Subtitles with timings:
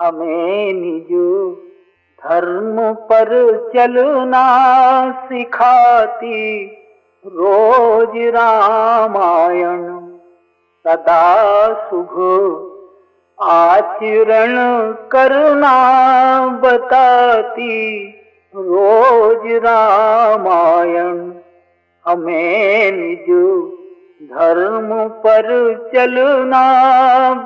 [0.00, 1.50] हमें निजो
[2.18, 3.30] धर्म पर
[3.74, 4.46] चलना
[5.26, 6.66] सिखाती।
[7.26, 9.84] रोज रामायण
[10.84, 11.22] सदा
[11.88, 12.14] शुभ
[13.38, 14.54] आचरण
[15.12, 15.76] करना
[16.64, 18.06] बताती।
[18.54, 21.16] रोज रामायण
[22.06, 23.26] हमें निज
[24.30, 25.48] धर्म पर
[25.94, 26.62] चलना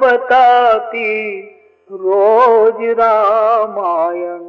[0.03, 1.11] बताती।
[1.91, 4.43] रोज रामायण।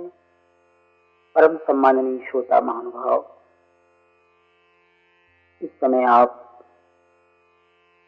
[1.36, 3.24] परम सम्माननीय श्रोता महानुभाव,
[5.62, 6.38] इस समय आप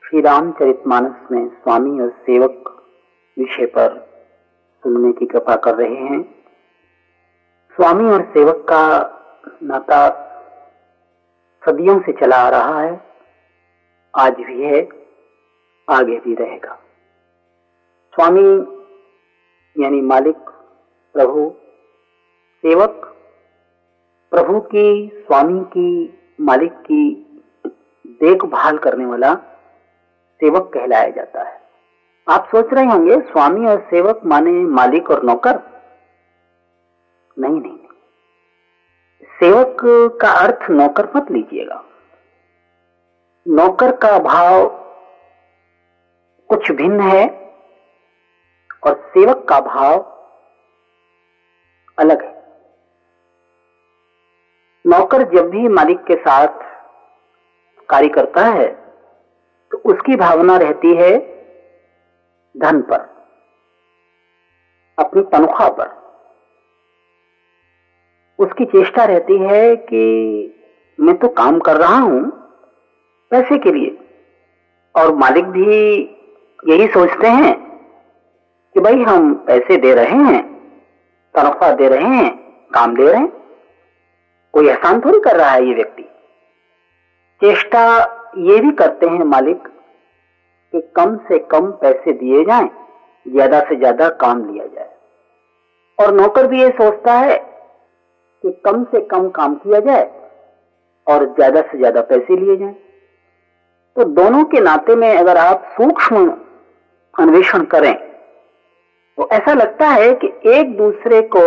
[0.04, 2.70] श्री रामचरित मानस में स्वामी और सेवक
[3.38, 3.98] विषय पर
[4.84, 6.22] सुनने की कृपा कर रहे हैं।
[7.76, 8.84] स्वामी और सेवक का
[9.64, 10.08] नाता
[11.64, 13.02] सदियों से चला आ रहा है।
[14.14, 14.88] आज भी है,
[15.90, 16.80] आगे भी रहेगा।
[18.14, 18.83] स्वामी
[19.80, 20.38] यानी मालिक,
[21.14, 21.54] प्रभु,
[22.62, 23.16] सेवक,
[24.32, 27.30] प्रभु की, स्वामी की, मालिक की
[28.06, 29.36] देखभाल करने वाला
[30.40, 31.62] सेवक कहलाया जाता है।
[32.30, 35.60] आप सोच रहे होंगे, स्वामी और सेवक माने मालिक और नौकर?
[37.40, 37.78] नहीं नहीं
[39.40, 39.78] सेवक
[40.22, 41.86] का अर्थ नौकर मत लीजिएगा।
[43.48, 44.68] नौकर का भाव
[46.50, 47.43] कुछ भिन्न है
[48.84, 50.00] और सेवक का भाव
[51.98, 52.32] अलग है।
[54.86, 56.62] नौकर जब भी मालिक के साथ
[57.90, 58.68] कार्य करता है
[59.72, 61.12] तो उसकी भावना रहती है
[62.56, 63.00] धन पर,
[64.98, 66.02] अपनी तनख्वाह पर।
[68.40, 70.04] उसकी चेष्टा रहती है कि
[71.00, 72.22] मैं तो काम कर रहा हूँ
[73.32, 73.98] पैसे के लिए,
[74.96, 75.78] और मालिक भी
[76.64, 77.54] यही सोचते हैं
[78.76, 80.42] कि भाई हम पैसे दे रहे हैं
[81.36, 82.30] तनख्वाह दे रहे हैं
[82.72, 83.32] काम दे रहे हैं।
[84.54, 86.04] कोई एहसान थोड़ी कर रहा है ये व्यक्ति।
[87.42, 87.84] चेष्टा
[88.40, 89.68] ये भी करते हैं मालिक
[90.74, 92.70] कि कम से कम पैसे दिए जाएँ,
[93.26, 94.90] ज़्यादा से ज़्यादा काम लिया जाए।
[96.00, 97.36] और नौकर भी ये सोचता है
[98.44, 100.10] कि कम से कम काम किया जाए
[101.08, 102.74] और ज़्यादा से ज़्यादा पैसे लिए जाएँ।
[103.96, 106.28] तो दोनों के नाते में अगर आप सूक्ष्म
[107.14, 107.94] अन्वेषण करें
[109.18, 111.40] तो ऐसा लगता है कि एक दूसरे को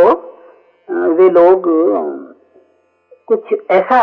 [1.12, 1.64] वे लोग
[3.28, 3.98] कुछ ऐसा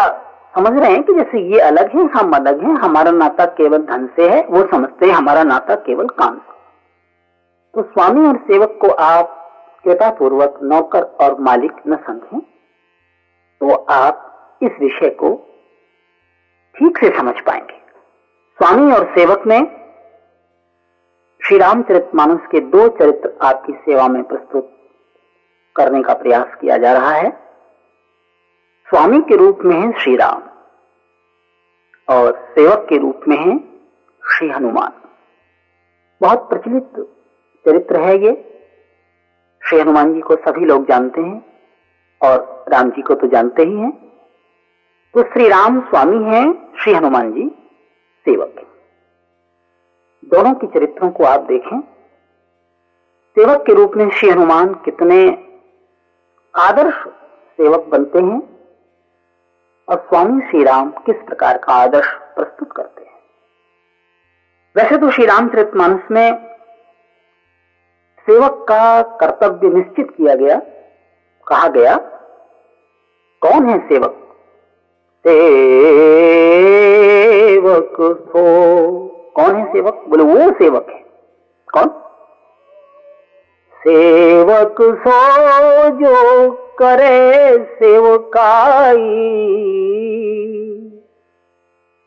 [0.56, 4.08] समझ रहे हैं कि जैसे ये अलग है, हम अलग हैं, हमारा नाता केवल धन
[4.16, 6.52] से है, वो समझते हैं हमारा नाता केवल काम से।
[7.74, 9.40] तो स्वामी और सेवक को आप
[9.86, 12.40] कृपा पूर्वक नौकर और मालिक न समझें
[13.62, 15.34] तो आप इस विषय को
[16.76, 17.82] ठीक से समझ पाएँगे।
[18.60, 19.62] स्वामी और सेवक में
[21.44, 24.70] श्री रामचरित मानस के दो चरित्र आपकी सेवा में प्रस्तुत
[25.76, 27.32] करने का प्रयास किया जा रहा है।
[28.88, 30.42] स्वामी के रूप में है श्री राम
[32.08, 33.58] और सेवक के रूप में है
[34.24, 34.92] श्री हनुमान।
[36.22, 36.90] बहुत प्रचलित
[37.66, 38.34] चरित्र है ये।
[39.62, 41.46] श्री हनुमान जी को सभी लोग जानते हैं
[42.22, 43.92] और राम जी को तो जानते ही हैं।
[45.14, 47.50] तो श्री राम स्वामी हैं श्री हनुमान जी,
[48.26, 48.73] सेवक। हैं
[50.24, 51.80] दोनों के चरित्रों को आप देखें।
[53.38, 55.18] सेवक के रूप में श्री हनुमान कितने
[56.54, 56.96] आदर्श
[57.60, 58.40] सेवक बनते हैं
[59.88, 63.12] और स्वामी श्री राम किस प्रकार का आदर्श प्रस्तुत करते हैं।
[64.76, 66.28] वैसे तो श्री रामचरित मानस में
[68.28, 70.58] सेवक का कर्तव्य निश्चित किया गया,
[71.48, 71.96] कहा गया,
[73.42, 74.14] कौन है सेवक?
[75.26, 75.58] सेवक
[78.30, 78.44] सो
[79.36, 80.04] कौन है सेवक?
[80.08, 81.00] बोले, वो सेवक है।
[81.74, 82.00] कौन?
[83.84, 89.00] सेवक सो जो करे सेवकाई।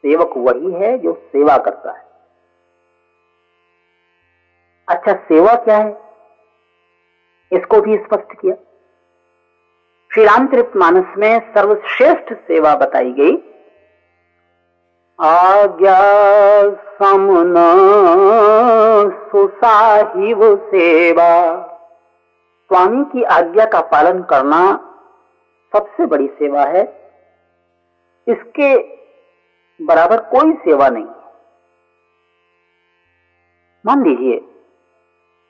[0.03, 2.07] सेवक वही है जो सेवा करता है।
[4.89, 6.01] अच्छा सेवा क्या है?
[7.53, 8.55] इसको भी स्पष्ट किया।
[10.15, 13.56] श्री रामचरित मानस में सर्वश्रेष्ठ सेवा बताई गई।
[15.21, 15.99] आज्ञा
[16.71, 17.55] समन
[19.31, 21.31] सुसाहिव सेवा।
[22.71, 24.61] स्वामी की आज्ञा का पालन करना
[25.73, 26.83] सबसे बड़ी सेवा है।
[28.27, 28.77] इसके
[29.81, 31.07] बराबर कोई सेवा नहीं।
[33.85, 34.39] मान लीजिए,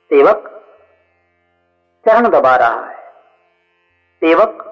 [0.09, 0.49] सेवक
[2.05, 2.97] चरण दबा रहा है,
[4.21, 4.63] सेवक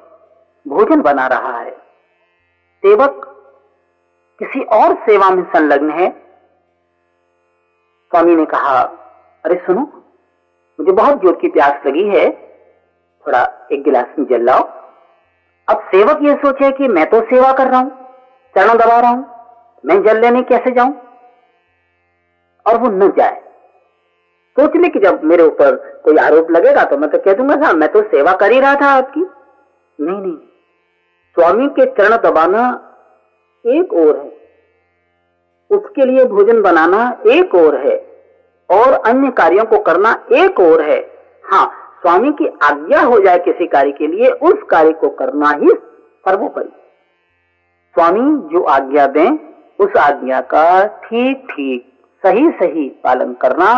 [0.68, 1.72] भोजन बना रहा है,
[2.84, 3.32] सेवक
[4.42, 6.10] किसी और सेवा में संलग्न है?
[8.12, 8.80] स्वामी ने कहा,
[9.46, 9.82] अरे सुनो,
[10.80, 12.30] मुझे बहुत ज़ोर की प्यास लगी है।
[13.26, 14.64] थोड़ा एक गिलास में जल लाओ।
[15.68, 17.92] अब सेवक ये सोचे कि मैं तो सेवा कर रहा हूँ,
[18.56, 19.26] चरण दबा रहा हूँ,
[19.84, 20.94] मैं जल लेने कैसे जाऊँ?
[22.66, 23.42] और वो न जाए।
[24.58, 27.76] सोच ले कि जब मेरे ऊपर कोई आरोप लगेगा तो मैं तो कह दूँगा साहब
[27.76, 30.38] मैं तो सेवा कर ही रहा था आपकी। नहीं नहीं,
[31.38, 32.62] स्वामी के चरण दबाना
[33.66, 34.32] एक और है।
[35.72, 37.96] उसके लिए भोजन बनाना एक और है
[38.70, 41.00] और अन्य कार्यों को करना एक और है।
[41.46, 41.66] हाँ
[42.02, 45.70] स्वामी की आज्ञा हो जाए किसी कार्य के लिए, उस कार्य को करना ही
[46.26, 46.70] सर्वोपरि।
[47.96, 49.38] स्वामी जो आज्ञा दें,
[49.80, 51.92] उस आज्ञा का ठीक ठीक
[52.24, 53.74] सही सही पालन करना,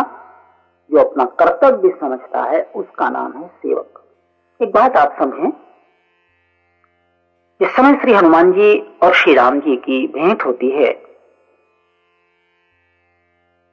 [0.90, 4.02] जो अपना कर्तव्य समझता है, उसका नाम है सेवक।
[4.62, 5.50] एक बात आप समझें
[7.60, 10.92] इस समय श्री हनुमान जी और श्री राम जी की भेंट होती है।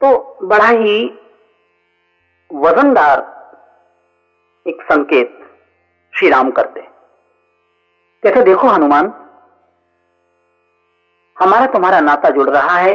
[0.01, 0.95] तो बड़ा ही
[2.51, 3.19] वजनदार
[4.65, 5.37] एक संकेत
[6.13, 6.81] श्री राम करते
[8.23, 9.11] कहते, देखो हनुमान,
[11.37, 12.93] हमारा तुम्हारा नाता जुड़ रहा है।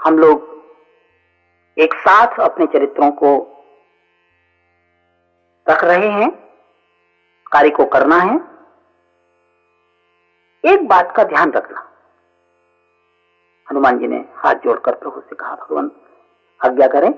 [0.00, 0.46] हम लोग
[1.76, 3.32] एक साथ अपने चरित्रों को
[5.66, 6.30] रख रहे हैं,
[7.52, 8.38] कार्य को करना है।
[10.68, 11.84] एक बात का ध्यान रखना।
[13.70, 15.90] हनुमान जी ने हाथ जोड़कर प्रभु से कहा, भगवान
[16.64, 17.14] आज्ञा करें?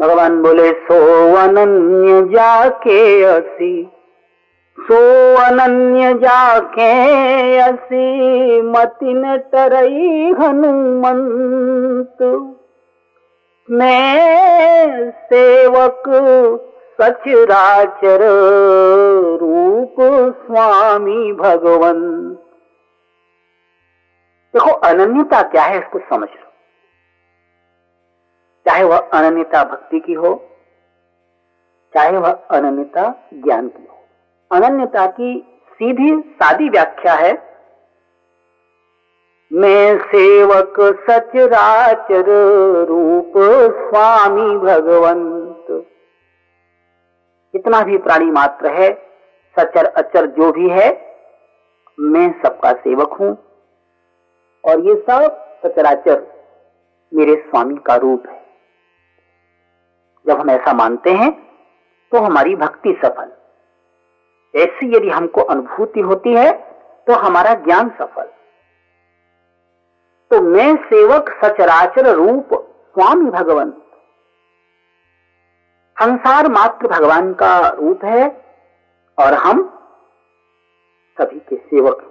[0.00, 0.94] भगवान बोले, सो
[1.36, 3.90] अनन्य जाके असी,
[4.80, 4.98] सो
[5.36, 12.18] अनन्य जाके असी, मतिन तरई हनुमंत।
[13.70, 16.02] मैं सेवक
[17.02, 18.22] सचराचर
[19.40, 19.96] रूप
[20.46, 22.00] स्वामी भगवन।
[24.54, 26.46] देखो, अनन्यता क्या है इसको समझ लो।
[28.66, 30.34] चाहे वह अनन्यता भक्ति की हो,
[31.94, 33.98] चाहे वह अनन्यता ज्ञान की हो।
[34.50, 35.32] अनन्यता की
[35.72, 37.32] सीधी सादी व्याख्या है,
[39.52, 40.80] मैं सेवक
[41.10, 42.30] सचराचर
[42.84, 43.32] रूप
[43.80, 45.39] स्वामी भगवंत
[47.54, 48.90] जितना भी प्राणी मात्र है,
[49.56, 50.88] सचर अचर जो भी है,
[52.00, 53.36] मैं सबका सेवक हूँ।
[54.64, 56.22] और ये सब सचराचर
[57.14, 58.40] मेरे स्वामी का रूप है।
[60.26, 61.30] जब हम ऐसा मानते हैं
[62.12, 63.32] तो हमारी भक्ति सफल।
[64.54, 66.52] ऐसी यदि हमको अनुभूति होती है
[67.06, 68.28] तो हमारा ज्ञान सफल।
[70.30, 72.48] तो मैं सेवक, सचराचर रूप,
[72.94, 73.70] स्वामी भगवान
[76.02, 78.28] संसार मात्र भगवान का रूप है
[79.18, 79.62] और हम
[81.18, 82.06] सभी के सेवक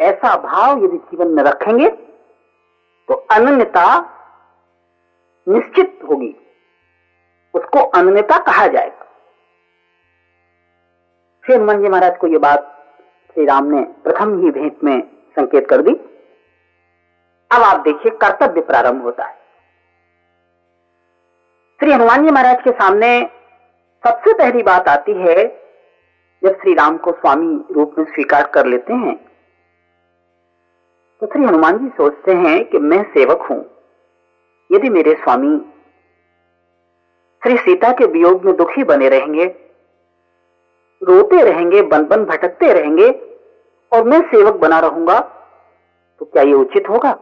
[0.00, 1.88] ऐसा भाव यदि जीवन में रखेंगे
[3.08, 3.86] तो अनन्यता
[5.48, 6.34] निश्चित होगी।
[7.54, 9.06] उसको अनन्यता कहा जाएगा।
[11.44, 12.76] फिर हनुमान जी महाराज को यह बात
[13.34, 15.02] श्री राम ने प्रथम ही भेंट में
[15.38, 15.94] संकेत कर दी।
[17.50, 19.39] अब आप देखिए, कर्तव्य प्रारंभ होता है।
[21.80, 23.08] श्री हनुमान जी महाराज के सामने
[24.04, 25.44] सबसे पहली बात आती है,
[26.42, 29.14] जब श्री राम को स्वामी रूप में स्वीकार कर लेते हैं
[31.22, 33.58] तो श्री हनुमान जी सोचते हैं कि मैं सेवक हूँ।
[34.70, 35.56] यदि मेरे स्वामी
[37.42, 39.46] श्री सीता के वियोग में दुखी बने रहेंगे,
[41.02, 43.08] रोते रहेंगे बन बन भटकते रहेंगे,
[43.92, 45.18] और मैं सेवक बना रहूँगा
[46.20, 47.18] तो क्या ये उचित होगा?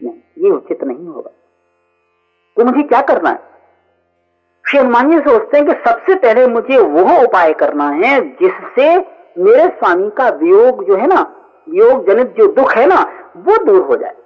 [0.00, 1.30] नहीं, ये उचित नहीं होगा।
[2.56, 3.46] तो मुझे क्या करना है?
[4.68, 8.98] श्री हनुमान जी सोचते हैं कि सबसे पहले मुझे वो उपाय करना है जिससे
[9.38, 11.20] मेरे स्वामी का वियोग जो है ना,
[11.68, 14.16] वियोग जनित जो दुख है ना, वो दूर हो जाए।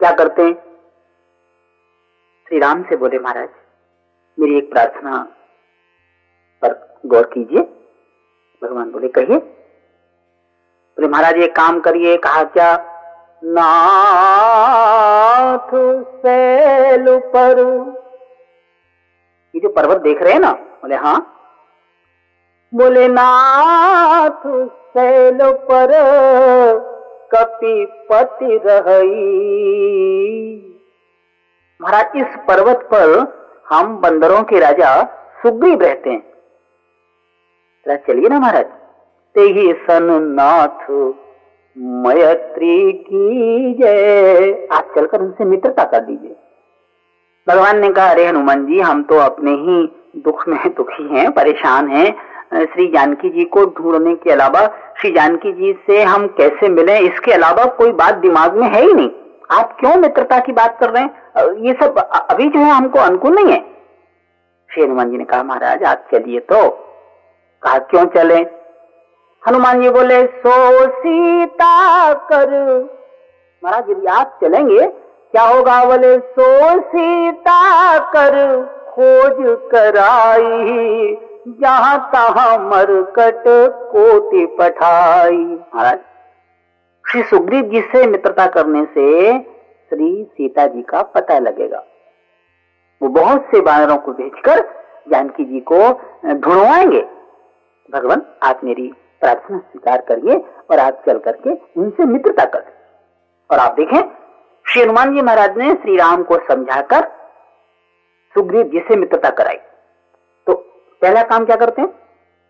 [0.00, 0.54] क्या करते हैं?
[2.48, 3.48] श्री राम से बोले, महाराज,
[4.38, 5.28] मेरी एक प्रार्थना
[6.62, 7.60] पर गौर कीजिए।
[8.62, 9.38] भगवान बोले, कहिए?
[10.98, 12.76] बोले, महाराज ये काम करिए, कहा क्या
[13.44, 15.68] नाथ
[16.16, 17.58] सैल पर।
[19.54, 21.32] ये जो पर्वत देख रहे हैं ना, बोले हाँ।
[22.74, 25.88] बोले, नाथ सैल पर
[27.34, 30.86] कपिपति रही
[31.82, 33.36] महाराज, इस पर्वत पर
[33.68, 35.08] हम बंदरों के राजा
[35.42, 36.36] सुग्रीव रहते हैं।
[37.96, 38.64] चलिए ना, महाराज।
[39.34, 40.86] ते ही सन नाथ
[41.76, 46.36] मैत्री की जय आप चलकर उनसे मित्रता कर दीजिए।
[47.46, 49.82] भगवान ने कहा, अरे हनुमान जी, हम तो अपने ही
[50.20, 52.06] दुख में दुखी हैं, परेशान हैं।
[52.64, 54.66] श्री जानकी जी को ढूँढने के अलावा,
[55.00, 56.98] श्री जानकी जी से हम कैसे मिले?
[56.98, 59.10] इसके अलावा कोई बात दिमाग में है ही नहीं।
[59.50, 61.64] आप क्यों मित्रता की बात कर रहे हैं?
[61.66, 61.98] ये सब
[62.30, 63.60] अभी जो है हमको अनुकूल नहीं है।
[64.70, 66.68] श्री हनुमान जी ने कहा, महाराज आप चलिए तो
[67.62, 68.44] कहा, क्यों चले?
[69.48, 72.50] हनुमान जी बोले, सो सीता कर।
[73.64, 74.86] महाराज यदि आप चलेंगे?
[75.32, 75.84] क्या होगा?
[75.84, 79.36] बोले, सो सीता कर, खोज
[79.72, 81.16] कराई,
[81.60, 83.44] जहाँ तहा मरकट
[83.92, 85.38] कोटि पठाई।
[85.74, 85.98] महाराज,
[87.04, 89.38] श्री सुग्रीव जी से मित्रता करने से
[89.90, 91.84] श्री सीता जी का पता लगेगा।
[93.02, 94.60] वो बहुत से बानरों को भेजकर
[95.08, 95.78] जानकी जी को
[96.34, 97.06] ढूंढवाएँगे।
[97.90, 100.36] भगवान, आप मेरी प्रार्थना स्वीकार करिए
[100.70, 102.64] और आप चल करके उनसे मित्रता कर
[103.50, 104.00] और आप देखें,
[104.64, 107.08] श्री हनुमान जी महाराज ने श्री राम को समझाकर
[108.34, 109.56] सुग्रीव जी से मित्रता कराई।
[110.46, 110.54] तो
[111.02, 111.88] पहला काम क्या करते हैं?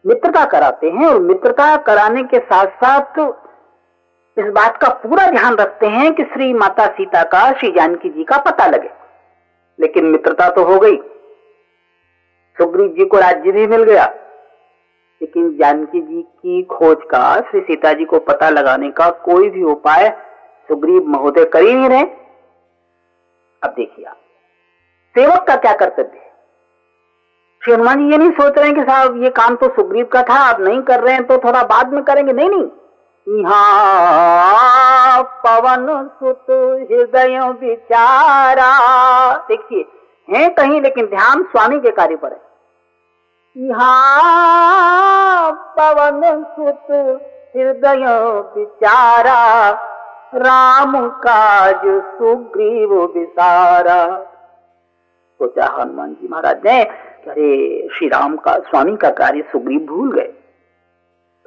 [0.06, 3.36] मित्रता कराते हैं और मित्रता कराने के साथ साथ तो
[4.38, 8.24] इस बात का पूरा ध्यान रखते हैं कि श्री माता सीता का, श्री जानकी जी
[8.24, 8.90] का पता लगे।
[9.80, 10.96] लेकिन मित्रता तो हो गई।
[12.56, 14.14] सुग्रीव जी को राज्य भी मिल गया।
[15.20, 19.62] लेकिन जानकी जी की खोज का, श्री सीता जी को पता लगाने का कोई भी
[19.64, 20.08] उपाय
[20.68, 22.02] सुग्रीव महोदय कर ही नहीं रहे।
[23.62, 24.16] अब देखिए आप,
[25.14, 26.24] सेवक का क्या कर्तव्य है?
[27.62, 30.22] श्री हनुमान जी ये नहीं सोच रहे हैं कि साहब, ये काम तो सुग्रीव का
[30.22, 32.68] था, आप नहीं कर रहे हैं तो थोड़ा बाद में करेंगे। नहीं नहीं।
[35.44, 36.46] पवन सुत
[36.90, 38.68] हृदय विचारा
[39.48, 39.84] देखिए,
[40.28, 42.45] हैं कहीं, लेकिन ध्यान स्वामी के कार्य पर है।
[43.56, 46.90] यहाँ पवन सुत
[47.56, 48.04] हृदय
[48.56, 49.70] विचारा
[50.34, 51.84] राम काज
[52.16, 54.00] सुग्रीव विसारा
[55.40, 60.28] सोचा हनुमान जी महाराज ने अरे श्री राम का स्वामी का कार्य सुग्रीव भूल गए।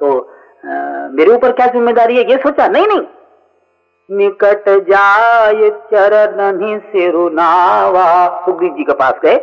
[0.00, 0.72] तो आ,
[1.08, 2.68] मेरे ऊपर क्या ज़िम्मेदारी है ये सोचा?
[2.68, 3.06] नहीं नहीं।
[4.10, 8.08] निकट जाय चरण सिरुनावा
[8.44, 9.36] सुग्रीव जी के पास गए।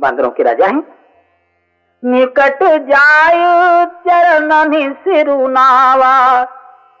[0.00, 0.97] बांदरों के राजा हैं।
[2.02, 6.44] निकट जाय चरण सिरुनावा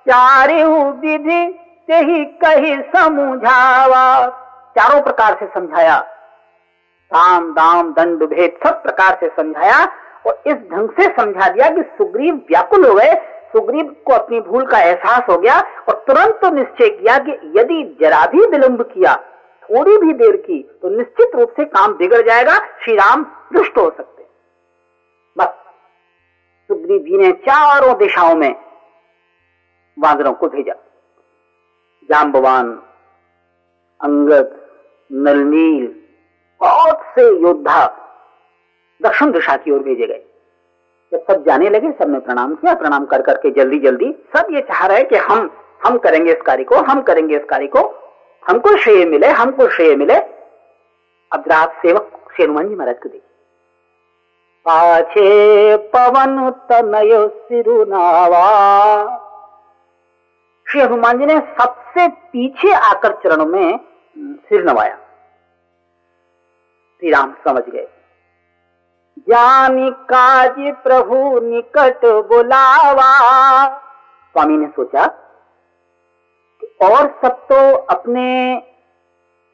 [0.06, 1.42] चारे विधि
[1.88, 4.04] से ही कही समझावा।
[4.78, 5.98] चारों प्रकार से समझाया।
[7.10, 9.84] साम दाम, दंड, भेद सब प्रकार से समझाया
[10.26, 13.14] और इस ढंग से समझा दिया कि सुग्रीव व्याकुल हो गए।
[13.52, 17.82] सुग्रीव को अपनी भूल का एहसास हो गया और तुरंत तो निश्चय किया कि यदि
[18.00, 19.14] जरा भी विलंब किया,
[19.64, 23.90] थोड़ी भी देर की तो निश्चित रूप से काम बिगड़ जाएगा। श्री राम दुष्ट हो
[23.90, 24.17] सकते।
[26.70, 28.54] सुग्रीव जी ने चारों दिशाओं में
[29.98, 30.74] वानरों को भेजा।
[32.10, 32.82] जाम्बवान,
[34.00, 34.60] अंगद,
[35.12, 35.86] नलनील,
[36.60, 37.86] बहुत से योद्धा
[39.02, 40.24] दक्षिण दिशा की ओर भेजे गए।
[41.12, 44.86] जब सब जाने लगे सबने प्रणाम किया, प्रणाम कर करके जल्दी जल्दी सब ये चाह
[44.86, 45.50] रहे कि हम
[45.86, 47.80] हम करेंगे इस कार्य को, हम करेंगे इस कार्य को।
[48.48, 50.14] हमको श्रेय मिले, हमको श्रेय मिले।
[51.32, 53.27] अब रात सेवक श्री हनुमान जी महाराज को देखिए।
[54.66, 58.46] पाछे पवन तनय सिरुनावा।
[60.66, 63.78] श्री हनुमान जी ने सबसे पीछे आकर चरणों में
[64.16, 64.96] सिर नवाया।
[67.02, 67.86] श्री राम समझ गए।
[69.28, 73.12] जानी काजी प्रभु निकट बुलावा।
[74.34, 75.06] स्वामी ने सोचा
[76.62, 78.26] कि और सब तो अपने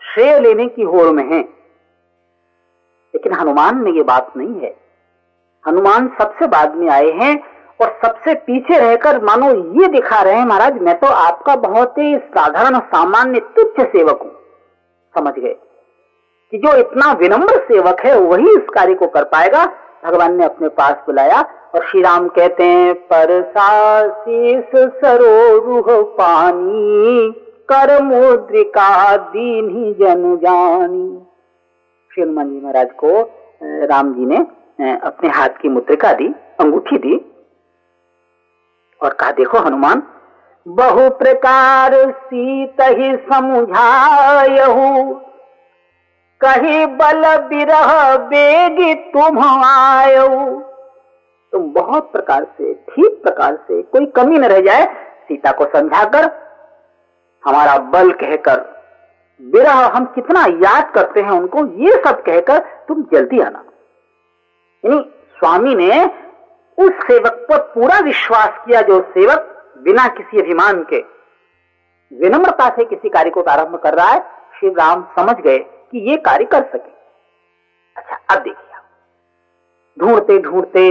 [0.03, 1.41] श्रेय लेने की होड़ में है,
[3.15, 4.84] लेकिन हनुमान में ये बात नहीं है।
[5.65, 7.35] हनुमान सबसे बाद में आए हैं
[7.81, 12.17] और सबसे पीछे रहकर मानो ये दिखा रहे हैं महाराज, मैं तो आपका बहुत ही
[12.17, 14.33] साधारण, सामान्य, तुच्छ सेवक हूँ।
[15.15, 15.55] समझ गए?
[16.53, 19.65] कि जो इतना विनम्र सेवक है, वही इस कार्य को कर पाएगा?
[20.05, 21.41] भगवान ने अपने पास बुलाया
[21.75, 23.43] और श्री राम कहते हैं, पर
[25.05, 27.31] सरोह पानी,
[27.69, 31.07] कर मुद्रिका दीन ही जन जानी।
[32.11, 33.21] श्री हनुमान जी महाराज को
[33.87, 34.47] राम जी ने
[34.79, 36.27] अपने हाथ की मुद्रिका दी,
[36.61, 37.17] अंगूठी दी
[39.01, 40.03] और कहा, देखो हनुमान
[40.67, 45.15] बहु प्रकार सीत ही समझायहू।
[46.41, 50.29] कही बल बिरह बेगी तुम आयो
[51.53, 54.85] तुम बहुत प्रकार से, ठीक प्रकार से, कोई कमी न रह जाए,
[55.29, 56.31] सीता को समझाकर
[57.45, 58.61] हमारा बल कहकर
[59.41, 63.65] बिरह हम कितना याद करते हैं उनको, ये सब कहकर तुम जल्दी आना।
[64.85, 65.01] यानी
[65.37, 66.05] स्वामी ने
[66.79, 69.51] उस सेवक पर पूरा विश्वास किया जो सेवक
[69.85, 70.99] बिना किसी अभिमान के,
[72.13, 74.21] विनम्रता से किसी कार्य को प्रारंभ कर रहा है।
[74.55, 76.93] श्री राम समझ गए कि ये कार्य कर सके।
[77.97, 78.63] अच्छा अब देखिए
[79.97, 80.89] ढूंढते ढूंढते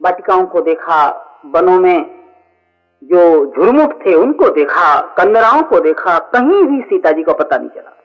[0.00, 0.98] वाटिकाओं को देखा,
[1.46, 2.20] वनों में
[3.02, 7.68] जो झुरमुट थे उनको देखा कंदराओं को देखा, कहीं भी सीता जी का पता नहीं
[7.68, 7.96] चला।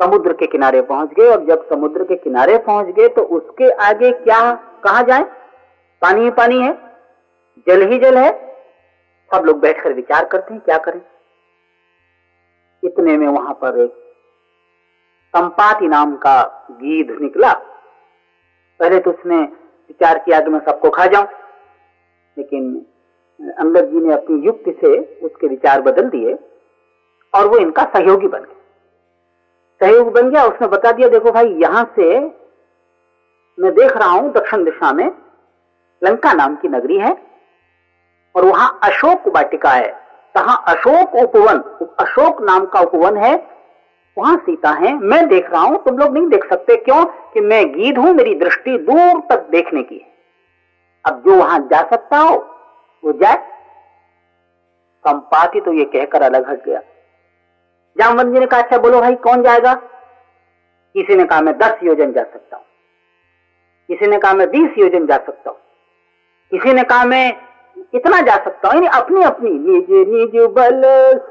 [0.00, 4.10] समुद्र के किनारे पहुँच गए और जब समुद्र के किनारे पहुँच गए तो उसके आगे
[4.12, 4.40] क्या,
[4.84, 5.22] कहा जाए?
[6.02, 6.72] पानी ही पानी है।
[7.66, 8.30] जल ही जल है।
[9.30, 11.00] सब लोग बैठकर विचार करते हैं, क्या करें?
[12.82, 13.92] इतने में वहाँ पर एक
[15.34, 17.52] संपाति नाम का गीध निकला।
[18.80, 21.26] पहले तो उसने विचार किया कि मैं सबको खा जाऊँ,
[22.36, 22.74] लेकिन
[23.58, 26.34] अंगद जी ने अपनी युक्ति से उसके विचार बदल दिए
[27.34, 28.54] और वो इनका सहयोगी बन गया
[29.80, 32.20] सहयोग बन गया, उसने बता दिया, देखो भाई, यहाँ से
[33.58, 35.06] मैं देख रहा हूँ दक्षिण दिशा में
[36.04, 37.16] लंका नाम की नगरी है
[38.34, 39.88] और वहाँ अशोक वाटिका है।
[40.34, 41.58] कहा अशोक उपवन,
[41.98, 43.50] अशोक नाम का उपवन है,
[44.18, 47.04] वहाँ सीता है। मैं देख रहा हूँ, तुम लोग नहीं देख सकते क्यों?
[47.04, 50.14] कि मैं गीध हूँ, मेरी दृष्टि दूर तक देखने की है।
[51.04, 52.36] अब जो वहाँ जा सकता हो,
[53.04, 53.36] वो जाए।
[55.06, 56.80] संपाति तो ये कहकर अलग हट गया।
[57.96, 59.74] जामवंत जी ने कहा अच्छा बोलो भाई, कौन जाएगा?
[60.94, 62.64] किसी ने कहा, मैं दस योजन जा सकता हूँ।
[63.88, 65.58] किसी ने कहा, मैं बीस योजन जा सकता हूँ।
[66.50, 67.36] किसी ने कहा, मैं
[67.94, 70.82] इतना जा सकता हूँ। अपनी अपनी निज निज बल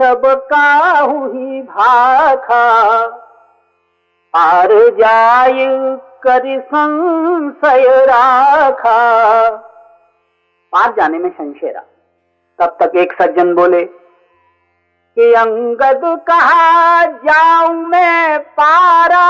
[0.02, 3.08] सबका ही भाखा।
[4.34, 5.66] पार जाय
[6.24, 8.98] कर संशय राखा।
[10.74, 11.82] पार जाने में संशय
[12.60, 13.90] तब तक एक सज्जन बोले
[15.18, 19.26] कि अंगद कहा, जाऊँ मैं पारा।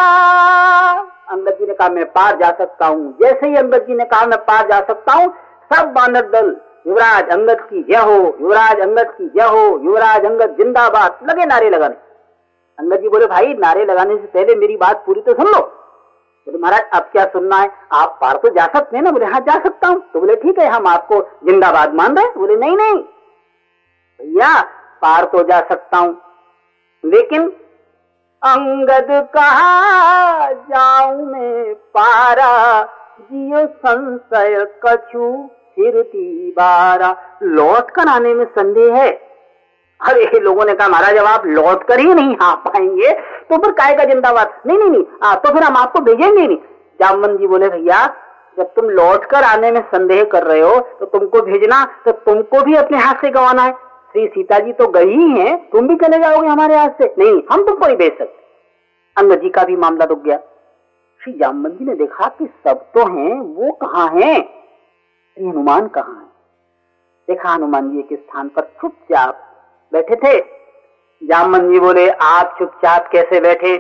[1.30, 4.26] अंगद जी ने कहा, मैं पार जा सकता हूँ। जैसे ही अंगद जी ने कहा,
[4.26, 5.34] मैं पार जा सकता हूँ,
[5.74, 6.56] सब बानर दल,
[6.88, 11.70] युवराज अंगद की जय हो, युवराज अंगद की जय हो, युवराज अंगद जिंदाबाद। लगे नारे
[11.70, 11.96] लगाने।
[12.80, 15.60] अंगद जी बोले, भाई, नारे लगाने से पहले मेरी बात पूरी तो सुन लो।
[16.48, 17.72] बोले, महाराज, अब क्या सुनना है?
[17.92, 19.12] आप पार तो जा सकते हैं ना?
[19.12, 22.56] बोले हाँ जा सकता हूँ। तो बोले, ठीक है, हम आपको जिंदाबाद मान रहे बोले,
[22.56, 22.96] नहीं नहीं।
[24.20, 26.18] भैया पार तो जा सकता हूँ।
[27.04, 27.48] लेकिन
[28.42, 31.74] अंगद कहा जाऊँ मैं?
[31.74, 32.82] पारा
[33.22, 35.32] जियो संशय कछु
[35.76, 39.10] फिरती बारा। लौट कर आने में संदेह है।
[40.00, 43.12] अरे लोगों ने कहा महाराज जब आप लौट कर ही नहीं आ पाएँगे।
[43.50, 44.62] तो फिर काय का जिंदाबाद?
[44.68, 46.58] नहीं नहीं नहीं आ, तो फिर हम आपको भेजेंगे नहीं।
[47.00, 48.06] जामवन जी बोले भैया
[48.58, 52.62] जब तुम लौट कर आने में संदेह कर रहे हो तो तुमको भेजना तो तुमको
[52.62, 53.74] भी अपने हाथ से गंवाना है।
[54.16, 57.42] श्री सीता जी तो गई ही हैं, तुम भी चले जाओगे हमारे हाथ से। नहीं,
[57.52, 58.44] हम तुमको नहीं भेज सकते
[59.18, 60.38] अंगद जी का भी मामला रुक गया।
[61.22, 64.42] श्री जामवंत जी ने देखा कि सब तो हैं, वो कहाँ हैं?
[65.38, 66.28] श्री हनुमान कहाँ है?
[67.28, 69.40] देखा हनुमान जी के स्थान पर चुपचाप
[69.94, 70.40] बैठे थे।
[71.28, 73.78] जामवंत जी बोले, आप चुपचाप कैसे बैठे?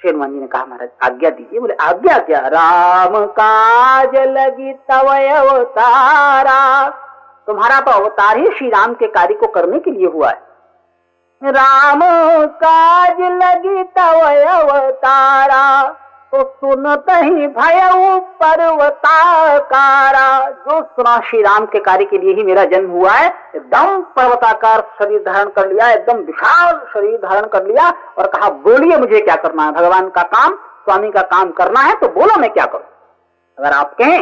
[0.00, 2.38] श्री हनुमान जी ने कहा, महाराज, आज्ञा दीजिए। बोले, आज्ञा क्या?
[2.38, 5.06] राम काज लगी तव
[5.36, 6.88] अवतारा
[7.48, 10.44] तुम्हारा तो अवतार ही श्री राम के कार्य को करने के लिए हुआ है।
[11.42, 12.00] राम
[12.56, 14.18] काज लगी तव
[14.50, 15.62] अवतारा
[16.32, 17.80] तो सुनत ही भय
[18.40, 24.00] पर्वताकारा। जो सुना श्री राम के कार्य के लिए ही मेरा जन्म हुआ है, एकदम
[24.16, 29.20] पर्वताकार शरीर धारण कर लिया, एकदम विशाल शरीर धारण कर लिया और कहा, बोलिए मुझे
[29.20, 29.72] क्या करना है?
[29.72, 30.54] भगवान का काम,
[30.84, 32.84] स्वामी का काम करना है तो बोलो मैं क्या करूँ?
[33.58, 34.20] अगर आप कहें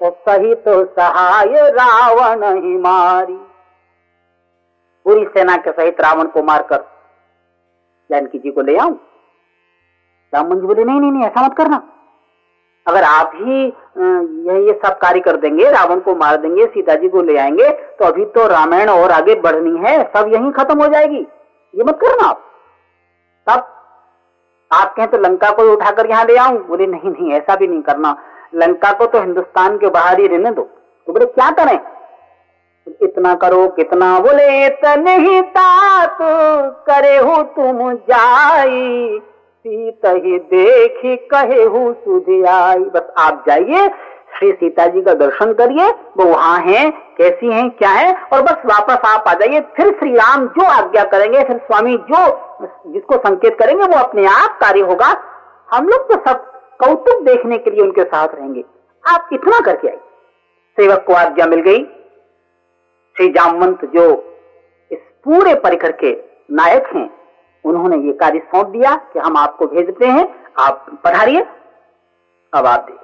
[0.00, 3.36] तो सही तो सहाय रावण ही मारी।
[5.06, 6.84] पूरी सेना के सहित रावण को मारकर
[8.10, 8.94] जानकी जी को ले आऊँ?
[10.32, 11.82] रामन जी बोले, नहीं नहीं नहीं, ऐसा मत करना।
[12.86, 17.08] अगर आप ही ये ये सब कार्य कर देंगे, रावण को मार देंगे सीता जी
[17.08, 20.88] को ले आएँगे तो अभी तो रामायण और आगे बढ़नी है, सब यहीं खत्म हो
[20.88, 21.20] जाएगी।
[21.74, 22.42] ये मत करना आप।
[23.46, 23.70] तब
[24.70, 26.58] आप कहें तो लंका को उठाकर यहाँ ले आऊँ?
[26.58, 28.16] बोले, नहीं नहीं, ऐसा भी नहीं करना।
[28.54, 31.78] लंका को तो हिंदुस्तान के बाहर ही रहने दो। तो बोले, क्या करें?
[33.02, 34.18] इतना करो, कितना?
[34.20, 36.18] बोले तने तात
[36.86, 39.18] करे हो तुम जाई,
[39.64, 43.88] सीता ही देखी कहे हूँ सुधी आई। बस आप जाइए,
[44.38, 45.88] श्री सीता जी का दर्शन करिए,
[46.18, 50.14] वो वहाँ हैं, कैसी हैं, क्या है, और बस वापस आप आ जाइए, फिर श्री
[50.14, 52.26] राम जो आज्ञा करेंगे, फिर स्वामी जो
[52.86, 55.14] जिसको संकेत करेंगे, वो अपने आप कार्य होगा।
[55.72, 58.64] हम लोग तो सब कौतुक देखने के लिए उनके साथ रहेंगे।
[59.04, 59.96] आप इतना करके आई
[60.78, 61.84] सेवक को आज्ञा मिल गई।
[63.16, 64.04] श्री जामवंत जो
[64.90, 66.12] इस पूरे परिकर के
[66.50, 67.08] नायक हैं,
[67.64, 70.26] उन्होंने ये कार्य सौंप दिया कि हम आपको भेजते हैं।
[70.58, 71.46] आप पढ़ारिए
[72.52, 73.02] अब आप दे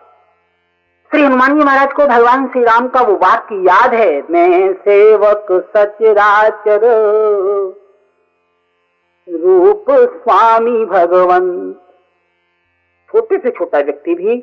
[1.10, 5.46] श्री हनुमान जी महाराज को भगवान श्री राम का वो वाक्य याद है। मैं सेवक
[5.76, 6.84] सचराचर,
[9.28, 11.80] रूप स्वामी भगवंत
[13.10, 14.36] छोटे से छोटा व्यक्ति भी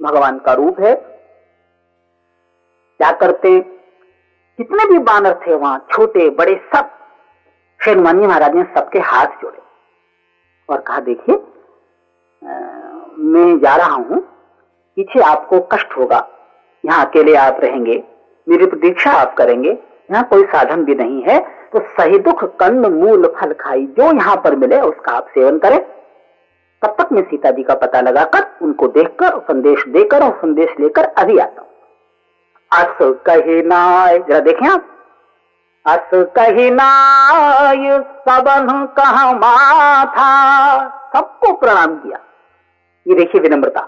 [0.00, 0.94] भगवान का रूप है।
[3.00, 3.60] क्या करते?
[4.58, 6.90] कितने भी बानर थे वहाँ, छोटे, बड़े, सब।
[7.80, 9.58] श्री हनुमान जी महाराज ने सबके हाथ जोड़े
[10.68, 11.36] और कहा, देखिए
[13.24, 14.20] मैं जा रहा हूँ।
[14.96, 16.26] पीछे आपको कष्ट होगा।
[16.84, 18.02] यहाँ अकेले आप रहेंगे।
[18.46, 21.38] मेरी प्रतीक्षा आप करेंगे। यहाँ कोई साधन भी नहीं है।
[21.72, 25.78] तो सही दुख, कंद, मूल, फल, खाई, जो यहाँ पर मिले, उसका आप सेवन करें।
[26.82, 31.04] तब तक मैं सीता जी का पता लगाकर उनको देखकर, संदेश देकर और संदेश लेकर
[31.04, 31.68] अभी आता हूँ।
[32.72, 34.86] अस कही नाय, जरा देखें आप।
[35.86, 42.18] अस कही नाय सबन कहा माथा। सबको प्रणाम किया।
[43.08, 43.80] ये देखिए विनम्रता।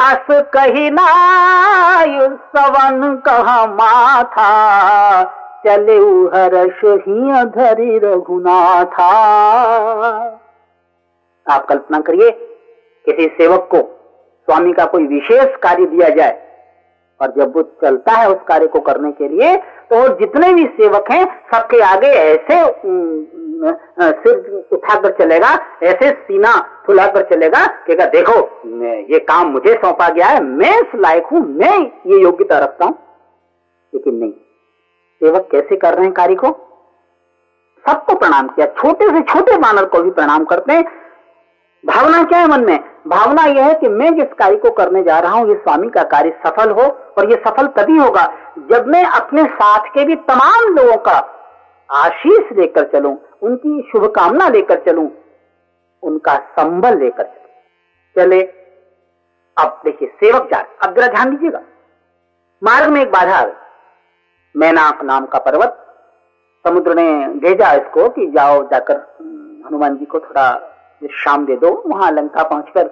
[0.00, 5.24] अस कही नाय सवन कहा माथा।
[5.66, 9.10] चले हर्ष ही धरी रघुनाथा।
[11.50, 12.30] आप कल्पना करिए
[13.06, 13.80] किसी सेवक को
[14.48, 16.38] स्वामी का कोई विशेष कार्य दिया जाए
[17.20, 19.56] और जब वो चलता है उस कार्य को करने के लिए
[19.90, 22.56] तो जितने भी सेवक हैं, सबके आगे ऐसे
[24.20, 25.48] सिर उठाकर चलेगा,
[25.82, 26.52] ऐसे सीना
[26.86, 28.38] फुलाकर चलेगा कि देखो
[29.12, 32.94] ये काम मुझे सौंपा गया है, मैं इस लायक हूँ, मैं ये योग्यता रखता हूँ।
[33.92, 34.32] लेकिन नहीं,
[35.20, 36.48] सेवक कैसे कर रहे हैं कार्य को?
[37.84, 40.84] सबको प्रणाम किया, छोटे से छोटे मानव को भी प्रणाम करते हैं
[41.84, 42.78] भावना क्या है मन में?
[43.08, 46.02] भावना यह है कि मैं जिस कार्य को करने जा रहा हूँ, ये स्वामी का
[46.04, 46.82] कार्य सफल हो
[47.18, 48.24] और ये सफल तभी होगा
[48.70, 51.18] जब मैं अपने साथ के भी तमाम लोगों का
[51.88, 55.08] आशीष लेकर चलूँ, उनकी शुभकामना लेकर चलूँ,
[56.02, 57.38] उनका संबल लेकर चलूँ।
[58.16, 58.40] चले,
[59.56, 61.60] अब देखिए, सेवक जा अब जरा ध्यान दीजिएगा।
[62.62, 63.52] मार्ग में एक बाधा आ गई।
[64.54, 65.76] मैनाक नाम का पर्वत,
[66.64, 68.96] समुद्र ने भेजा इसको कि जाओ जाकर
[69.66, 70.50] हनुमान जी को थोड़ा
[71.02, 72.90] विश्राम दे दो, वहाँ लंका पहुंचकर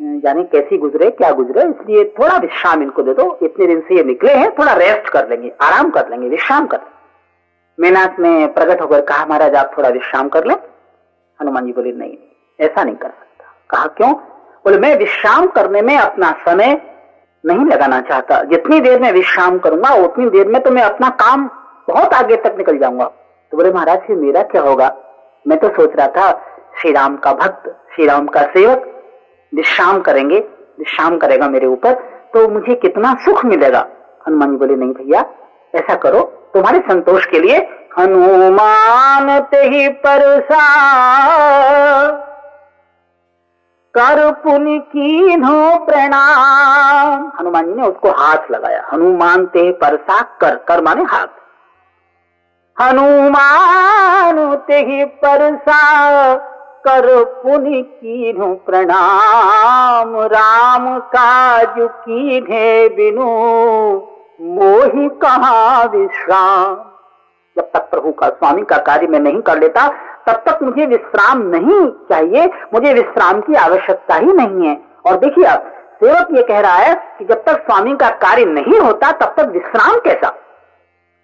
[0.00, 4.04] जाने कैसी गुजरे, क्या गुजरे, इसलिए थोड़ा विश्राम इनको दे दो। इतने दिन से ये
[4.04, 6.80] निकले हैं, थोड़ा रेस्ट कर लेंगे, आराम कर लेंगे, विश्राम कर
[7.80, 10.54] मेनाथ ने प्रकट होकर कहा, महाराज, आप थोड़ा विश्राम कर ले।
[11.40, 12.16] हनुमान जी बोले, नहीं,
[12.60, 14.12] ऐसा नहीं कर सकता। कहा, क्यों?
[14.64, 16.80] बोले, मैं विश्राम करने में अपना समय
[17.46, 21.50] नहीं लगाना चाहता। जितनी देर में विश्राम करूँगा, उतनी देर में तो मैं अपना काम
[21.88, 23.04] बहुत आगे तक निकल जाऊँगा।
[23.52, 24.96] तो बोले, महाराज, फिर मेरा क्या होगा?
[25.46, 26.47] मैं तो सोच रहा था
[26.80, 29.04] श्री राम का भक्त श्री राम का सेवक,
[29.54, 30.38] विश्राम करेंगे,
[30.78, 31.92] विश्राम करेगा मेरे ऊपर
[32.34, 33.86] तो मुझे कितना सुख मिलेगा?
[34.28, 35.24] हनुमान जी बोले, नहीं भैया,
[35.74, 36.20] ऐसा करो,
[36.54, 37.56] तुम्हारे संतोष के लिए
[37.98, 40.64] हनुमान ते ही परसा।
[43.94, 45.36] कर पुन की
[45.84, 51.26] प्रणाम। हनुमान जी ने उसको हाथ लगाया। हनुमान ते परसा, कर कर माने हाथ।
[52.82, 55.78] हनुमान ते ही परसा।
[56.84, 63.24] कर पुनि की प्रणाम। राम काज की भे बिनु।
[64.40, 66.74] मोहि कहा विश्राम।
[67.56, 69.88] जब तक प्रभु का स्वामी का कार्य मैं नहीं कर लेता,
[70.26, 75.44] तब तक मुझे विश्राम नहीं चाहिए। मुझे विश्राम की आवश्यकता ही नहीं है। और देखिए
[75.44, 75.72] अब,
[76.04, 79.48] सेवक ये कह रहा है कि जब तक स्वामी का कार्य नहीं होता, तब तक
[79.48, 80.34] विश्राम कैसा?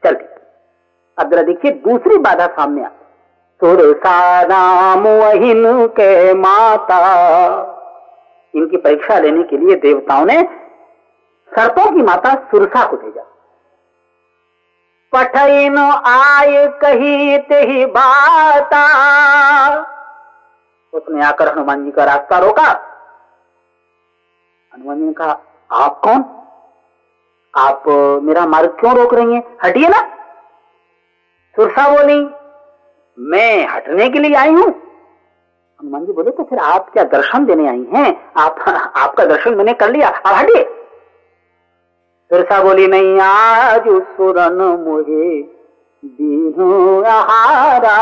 [0.04, 0.28] चलिए
[1.18, 2.88] अब जरा देखिए दूसरी बाधा सामने आ
[3.60, 7.00] सुरसा नाम वहीन के माता।
[8.54, 10.42] इनकी परीक्षा लेने के लिए देवताओं ने
[11.50, 13.22] सर्पों की माता सुरसा को भेजा।
[15.12, 18.84] पठन आय कही ते बाता।
[20.92, 22.68] उसने आकर हनुमान जी का रास्ता रोका।
[24.74, 25.40] हनुमान जी ने कहा,
[25.72, 26.24] आप कौन?
[27.56, 27.82] आप
[28.22, 29.56] मेरा मार्ग क्यों रोक रही हैं?
[29.64, 30.00] हटिए ना।
[31.56, 32.43] सुरसा बोली
[33.18, 37.68] मैं हटने के लिए आई हूँ। हनुमान जी बोले तो फिर आप क्या दर्शन देने
[37.68, 38.32] आई हैं?
[38.36, 38.56] आप,
[38.96, 40.62] आपका दर्शन मैंने कर लिया अब हटिए
[42.30, 45.42] सुरसा बोली, नहीं, आज सुरन मुझे
[46.04, 47.96] दीनू आहारा।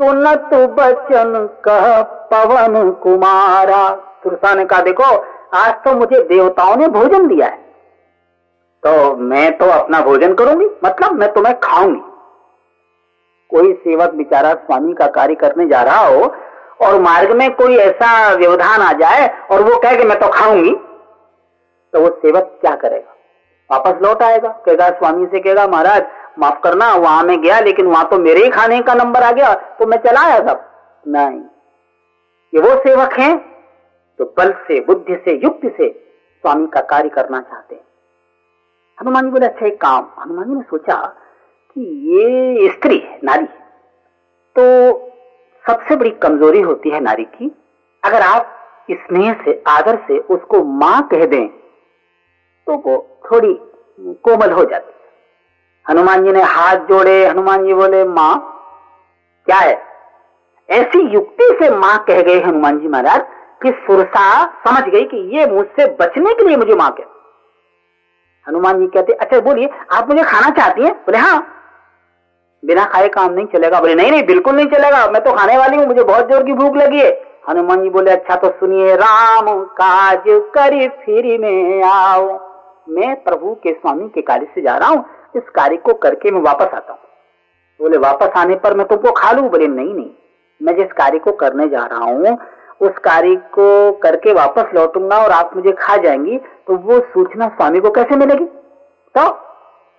[0.00, 3.88] सुनत बचन कह पवन कुमारा।
[4.22, 5.16] सुरसा ने कहा, देखो,
[5.54, 7.58] आज तो मुझे देवताओं ने भोजन दिया है।
[8.82, 12.00] तो मैं तो अपना भोजन करूँगी मतलब मैं तुम्हें खाऊँगी।
[13.50, 16.22] कोई सेवक बेचारा स्वामी का कार्य करने जा रहा हो
[16.80, 20.74] और मार्ग में कोई ऐसा व्यवधान आ जाए और वो कहे कि मैं तो खाऊँगी
[21.94, 23.14] तो वो सेवक क्या करेगा?
[23.70, 26.06] वापस लौट आएगा, कहेगा, स्वामी से कहेगा, महाराज,
[26.38, 29.52] माफ़ करना, वहाँ में गया, लेकिन वहाँ तो मेरे ही खाने का नंबर आ गया
[29.78, 30.64] तो मैं चला आया सब
[31.08, 31.40] नहीं।
[32.52, 33.36] ये वो सेवक हैं
[34.18, 35.88] जो बल से, बुद्धि से, युक्ति से
[36.44, 37.82] स्वामी का कार्य करना चाहते हैं।
[38.98, 40.96] हनुमान जी बोले अच्छा एक काम। हनुमान जी ने सोचा
[41.76, 43.46] कि ये स्त्री नारी
[44.56, 44.62] तो
[45.64, 47.50] सबसे बड़ी कमज़ोरी होती है नारी की,
[48.02, 48.56] अगर आप
[48.90, 51.46] स्नेह से, आदर से उसको माँ कह दें
[52.66, 53.52] तो वो थोड़ी
[54.24, 54.98] कोमल हो जाती है।
[55.86, 58.34] हनुमान जी ने हाथ जोड़े, हनुमान जी बोले, माँ,
[59.46, 59.82] क्या है?
[60.68, 63.22] ऐसी युक्ति से माँ कह गए हनुमान जी महाराज
[63.62, 64.26] कि सुरसा
[64.66, 67.04] समझ गई कि ये मुझसे बचने के लिए मुझे माँ कह
[68.46, 70.92] हनुमान जी कहते अच्छा बोलिए, आप मुझे खाना चाहती हैं?
[70.96, 71.56] बोले हाँ।
[72.62, 75.76] बिना खाए काम नहीं चलेगा। बोले, नहीं नहीं, बिल्कुल नहीं चलेगा। मैं तो खाने वाली
[75.76, 77.10] हूँ, मुझे बहुत ज़ोर की भूख लगी है।
[77.48, 82.38] हनुमान जी बोले अच्छा तो सुनिए, राम काज करी फिर में आओ
[82.88, 85.04] मैं प्रभु के स्वामी के कार्य से जा रहा हूँ।
[85.36, 87.00] इस कार्य को करके मैं वापस आता हूँ।
[87.80, 89.42] बोले, वापस आने पर मैं तुमको खा लू?
[89.42, 90.10] बोले, नहीं नहीं।
[90.60, 92.38] मैं जिस कार्य को करने जा रहा हूँ,
[92.80, 97.80] उस कार्य को करके वापस लौटूँगा और आप मुझे खा जाएँगी तो वो सूचना स्वामी
[97.80, 98.44] को कैसे मिलेगी?
[98.44, 99.28] तो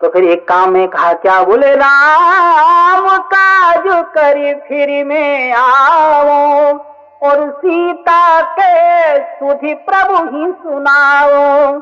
[0.02, 3.84] तो फिर एक काम में कहा, क्या बोले, राम काज
[4.16, 6.78] करी फिर में आओ
[7.24, 11.74] और सीता के सुधी प्रभु ही सुनाओ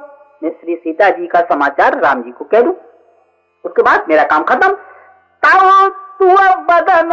[0.43, 2.75] मैं श्री सीता जी का समाचार राम जी को कह दू।
[3.65, 4.75] उसके बाद मेरा काम खत्म।
[6.69, 7.09] बदन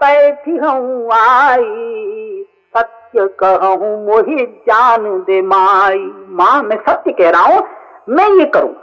[0.00, 2.44] पैथी हूँ आई।
[2.76, 5.98] सत्य कहूँ मोहि जान दे माई।
[6.30, 7.62] माँ, मैं सत्य कह रहा हूँ,
[8.08, 8.74] मैं ये करूँ।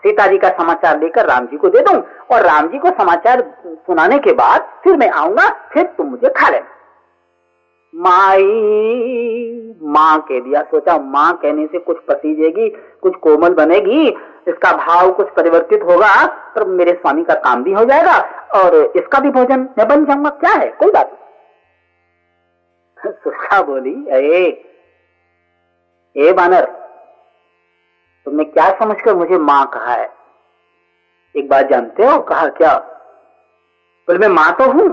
[0.00, 3.54] सीता जी का समाचार लेकर राम जी को दे दूँ और राम जी को समाचार
[3.66, 6.66] सुनाने के बाद फिर मैं आऊँगा, फिर तुम मुझे खा लेना।
[7.94, 8.44] माई,
[9.82, 14.16] माँ कह दिया, सोचा माँ कहने से कुछ पसीजेगी, कुछ कोमल बनेगी,
[14.48, 19.18] इसका भाव कुछ परिवर्तित होगा, पर मेरे स्वामी का काम भी हो जाएगा, और इसका
[19.18, 20.66] भी भोजन मैं बन जाऊँगा। क्या है?
[20.66, 24.66] कोई बात नहीं। सुखा बोली अरे
[26.16, 26.79] ए बानर
[28.26, 30.08] तुमने क्या समझकर मुझे माँ कहा है?
[31.34, 32.74] एक बात जानते हो, कहा क्या?
[34.08, 34.88] बोले, मैं माँ तो हूँ,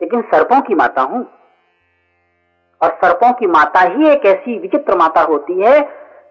[0.00, 1.24] लेकिन सर्पों की माता हूँ।
[2.80, 5.80] और सर्पों की माता ही एक ऐसी विचित्र माता होती है,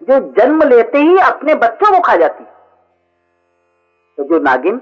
[0.02, 2.44] जो जन्म लेते ही अपने बच्चों को खा जाती
[4.18, 4.78] तो जो नागिन,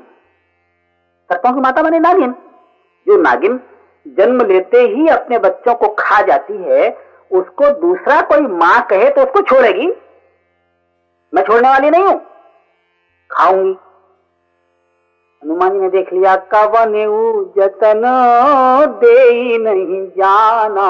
[1.31, 2.33] सर्पों की माता बने नागिन,
[3.07, 3.61] जो नागिन
[4.07, 6.91] जन्म लेते ही अपने बच्चों को खा जाती है,
[7.31, 9.91] उसको दूसरा कोई माँ कहे तो उसको छोड़ेगी?
[11.33, 12.19] मैं छोड़ने वाली नहीं हूँ।
[13.31, 13.77] खाऊँगी।
[15.43, 16.93] हनुमान जी ने देख लिया, कवन
[17.57, 18.03] जतन
[19.01, 20.87] दे नहीं जाना।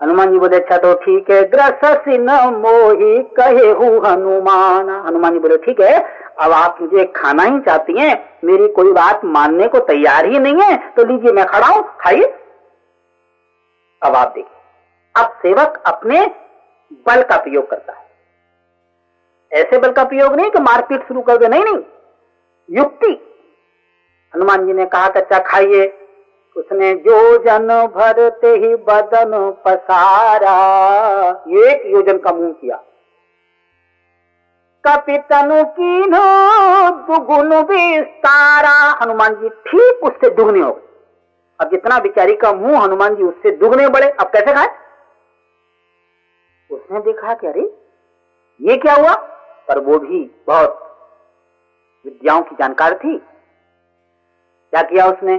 [0.00, 3.68] हनुमान जी बोले अच्छा तो ठीक है ग्रस न मोही कहे
[4.04, 5.98] हनुमान। हनुमान जी बोले, ठीक है,
[6.38, 10.62] अब आप मुझे खाना ही चाहती हैं, मेरी कोई बात मानने को तैयार ही नहीं
[10.62, 12.32] है तो लीजिए मैं खड़ा हूँ, खाइए।
[14.02, 14.56] अब आप देखिए,
[15.14, 16.26] अब सेवक अपने
[16.92, 18.06] बल का प्रयोग करता है।
[19.52, 21.78] ऐसे बल का प्रयोग नहीं कि मारपीट शुरू कर दे। नहीं नहीं।
[22.70, 23.36] युक्ति।
[24.34, 25.96] हनुमान जी ने कहा कच्चा खाइए।
[26.56, 30.56] उसने, जो जन भरते ही बदन पसारा।
[31.48, 32.76] एक योजन का मुँह किया।
[34.86, 40.86] कपितनु की दुगुन विस्तारा। हनुमान जी ठीक उससे दुगने हो गए।
[41.60, 44.89] अब जितना बिचारी का मुँह हनुमान जी उससे दुगने बड़े अब कैसे खाए?
[46.72, 47.62] उसने देखा कि अरे
[48.60, 49.14] ये क्या हुआ?
[49.68, 50.86] पर वो भी बहुत
[52.04, 53.16] विद्याओं की जानकार थी।
[54.72, 55.34] क्या किया उसने?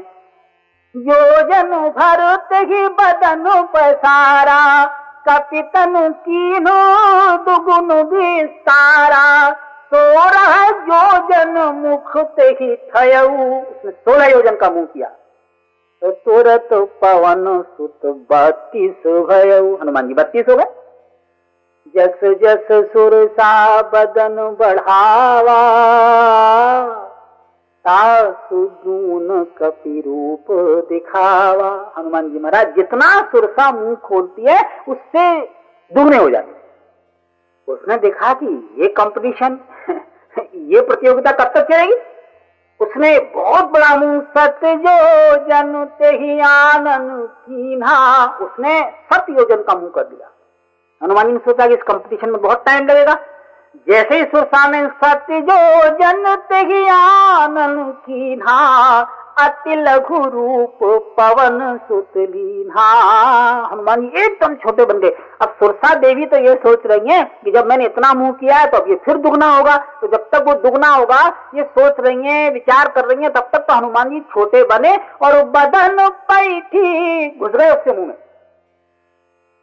[0.95, 4.85] योजन भरत ही बदन पसारा
[5.27, 9.51] कपितन कीनो दुगुन विस्तारा
[9.93, 15.07] सोलह योजन मुख ते ही उसने सोलह योजन का मुँह किया।
[16.01, 20.80] तो तुरत पवन सुत बत्तीस भयऊ हनुमान जी बत्तीस हो गए।
[21.95, 25.61] जस जस सुर सा बदन बढ़ावा
[28.49, 30.45] सुगुन कपि रूप
[30.89, 35.41] दिखावा। हनुमान जी महाराज, जितना सुरसा मुँह खोलती है, उससे
[35.91, 36.59] दुगने हो जाते
[37.67, 38.45] उसने देखा कि
[38.79, 39.59] ये कंपटीशन
[40.55, 41.95] ये प्रतियोगिता कब तक चलेगी?
[42.79, 44.95] उसने बहुत बड़ा मुँह सत्य जो
[45.47, 47.11] जन ते ही आनंद
[48.41, 48.81] उसने
[49.13, 50.27] सत्य योजन का मुँह कर दिया।
[51.01, 53.17] हनुमान जी ने सोचा कि इस कंपटीशन में बहुत टाइम लगेगा।
[53.87, 55.57] जैसे ही सुरसाने सत्य जो
[55.97, 58.57] जनते ही आनंद की ना
[59.39, 60.79] अति लघु रूप
[61.17, 62.87] पवन सुतलीना
[63.71, 65.09] हनुमान जी एकदम छोटे गए
[65.41, 68.69] अब सुरसा देवी तो ये सोच रही हैं कि जब मैंने इतना मुँह किया है
[68.71, 71.21] तो अब ये फिर दुगना होगा। तो जब तक वो दुगना होगा,
[71.55, 74.95] ये सोच रही हैं, विचार कर रही हैं, तब तक तो हनुमान जी छोटे बने
[75.21, 78.15] और बदन पैठी घुस गए उसके मुँह में।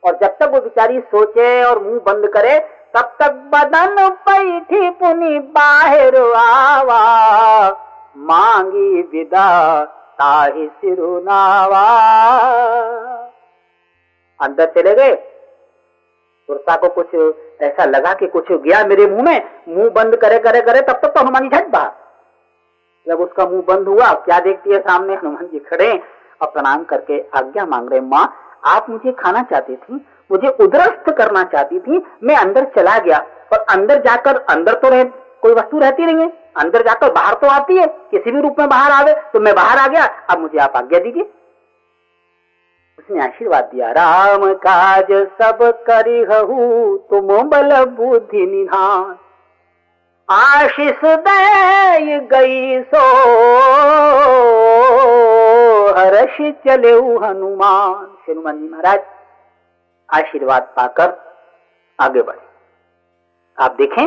[0.04, 2.58] और जब तक वो बेचारी सोचे और मुँह बंद करे,
[2.94, 7.00] तब तक बदन पैठी पुनी बाहर आवा।
[8.16, 11.82] मांगी विदा, ताही सिरुनावा
[14.40, 15.14] अंदर चले गए।
[16.48, 17.14] सुरसा को कुछ
[17.62, 21.08] ऐसा लगा कि कुछ गया मेरे मुँह में। मुँह बंद करे करे करे, तब तक
[21.08, 21.92] तो हनुमान जी झट बाहर
[23.06, 25.14] जब उसका मुँह बंद हुआ, क्या देखती है सामने?
[25.14, 26.02] हनुमान जी खड़े।
[26.42, 28.26] और प्रणाम करके आज्ञा मांग रहे माँ
[28.62, 33.18] आप मुझे खाना चाहती थी, मुझे उदरस्त करना चाहती थी, मैं अंदर चला गया,
[33.52, 35.04] और अंदर जाकर अंदर तो रह,
[35.42, 38.68] कोई वस्तु रहती नहीं है। अंदर जाकर बाहर तो आती है, किसी भी रूप में
[38.68, 41.22] बाहर आवे तो मैं बाहर आ गया, अब मुझे आप आज्ञा दीजिए।
[42.98, 46.24] उसने आशीर्वाद दिया, राम काज सब करी
[47.10, 49.16] तुम बल बुद्धि निधान
[50.28, 53.04] आशीष दे गई सो।
[55.98, 59.00] हर्ष चले हनुमान। हनुमान जी महाराज,
[60.08, 61.12] आशीर्वाद पाकर
[61.98, 62.40] आगे बढ़े।
[63.58, 64.06] आप देखें,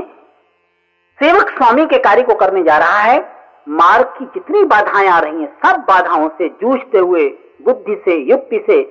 [1.20, 3.20] सेवक स्वामी के कार्य को करने जा रहा है।
[3.68, 7.28] मार्ग की जितनी बाधाएँ आ रही हैं, सब बाधाओं से जूझते हुए,
[7.62, 8.82] बुद्धि से, युक्ति से,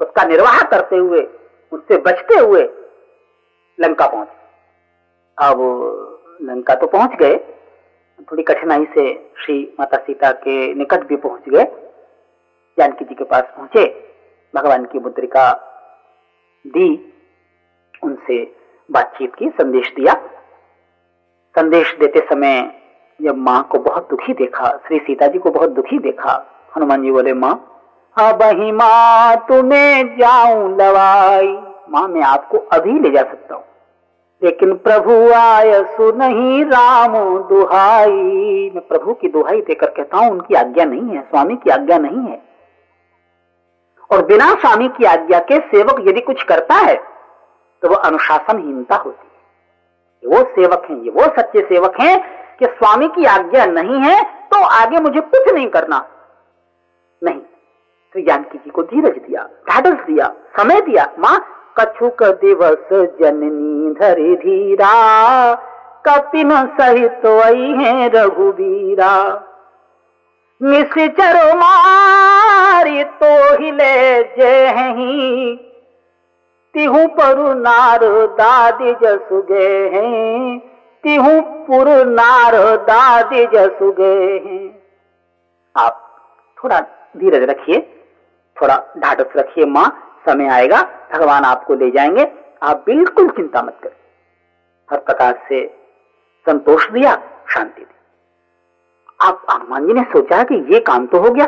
[0.00, 1.20] उसका निर्वाह करते हुए,
[1.72, 2.62] उससे बचते हुए
[3.78, 4.28] लंका पहुँच।
[5.38, 7.36] अब लंका तो पहुँच गए,
[8.32, 11.66] थोड़ी कठिनाई से श्री माता सीता के निकट भी पहुँच गए।
[12.78, 14.12] जानकी जी के पास पहुँचे,
[14.56, 15.52] भगवान की मुद्रिका
[16.66, 17.12] दी,
[18.02, 18.56] उनसे
[18.90, 20.14] बातचीत की, संदेश दिया।
[21.58, 22.82] संदेश देते समय
[23.22, 27.10] जब माँ को बहुत दुखी देखा, श्री सीता जी को बहुत दुखी देखा, हनुमान जी
[27.10, 27.72] बोले, माँ,
[28.18, 31.58] अब ही माँ तुम्हें जाऊँ लवाई
[31.90, 33.64] माँ, मैं आपको अभी ले जा सकता हूँ।
[34.42, 40.84] लेकिन प्रभु आय नहीं राम दुहाई। मैं प्रभु की दुहाई देकर कहता हूँ, उनकी आज्ञा
[40.84, 42.45] नहीं है, स्वामी की आज्ञा नहीं है।
[44.10, 46.94] और बिना स्वामी की आज्ञा के सेवक यदि कुछ करता है
[47.82, 52.18] तो वह अनुशासनहीनता होती है। वो सेवक हैं, ये वो सच्चे सेवक हैं
[52.58, 55.98] कि स्वामी की आज्ञा नहीं है तो आगे मुझे कुछ नहीं करना।
[57.22, 57.40] नहीं
[58.14, 60.26] तो जानकी जी को धीरज दिया ढाढ़स दिया,
[60.58, 61.38] समय दिया, माँ
[61.78, 65.54] कछुक दिवस जननी धरे धीरा,
[66.06, 69.12] कपिन सहित वही है रघुवीरा।
[70.60, 75.56] निश्चर मारी तो हिले जही
[76.74, 78.00] तिहु परु नार
[78.36, 80.58] दादी जसुगे हैं।
[81.04, 84.14] तिहु पुर नार दादी जसुगे
[84.46, 84.64] हैं।
[85.76, 86.02] आप
[86.58, 86.80] थोड़ा
[87.16, 87.80] धीरज रखिए,
[88.56, 89.88] थोड़ा ढाटस रखिए माँ,
[90.26, 92.26] समय आएगा, भगवान आपको ले जाएँगे।
[92.62, 93.96] आप बिल्कुल चिंता मत करें
[94.88, 95.66] हर प्रकार से
[96.46, 97.14] संतोष दिया,
[97.50, 97.95] शांति दी
[99.20, 101.46] आप हनुमान जी ने सोचा कि ये काम तो हो गया।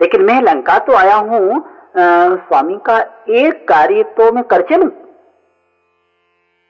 [0.00, 1.62] लेकिन मैं लंका तो आया हूँ
[1.96, 2.98] स्वामी का
[3.32, 4.90] एक कार्य तो मैं कर चलू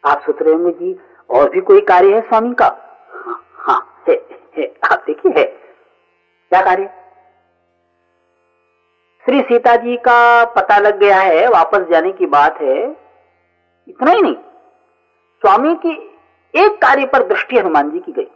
[0.04, 0.96] आप सोच रहे होंगे जी
[1.30, 2.66] और भी कोई कार्य है स्वामी का?
[3.11, 4.14] हाँ, हाँ है,
[4.59, 6.88] है आप देखिए है। क्या कार्य?
[9.24, 12.76] श्री सीता जी का पता लग गया है वापस जाने की बात है।
[13.88, 14.35] इतना ही नहीं
[15.42, 15.92] स्वामी की
[16.54, 18.30] एक कार्य पर दृष्टि हनुमान जी की गई।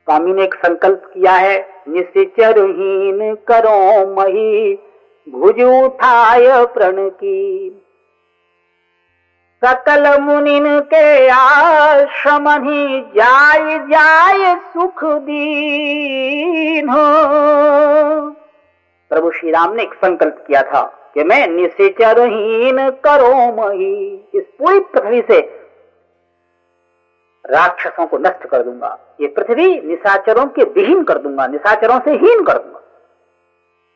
[0.00, 1.58] स्वामी ने एक संकल्प किया है,
[1.88, 4.74] निश्चरहीन करो मही,
[5.28, 7.76] भुज उठाय प्रण की।
[9.64, 17.04] सकल मुनिन के आश्रम ही जाय जाय सुख दीन। हो
[19.10, 20.82] प्रभु श्री राम ने एक संकल्प किया था
[21.14, 25.59] कि मैं निशेचरहीन करो मही। इस पूरी पृथ्वी से
[27.44, 32.44] राक्षसों को नष्ट कर दूँगा। ये पृथ्वी निशाचरों के विहीन कर दूँगा, निशाचरों से हीन
[32.44, 32.80] कर दूँगा।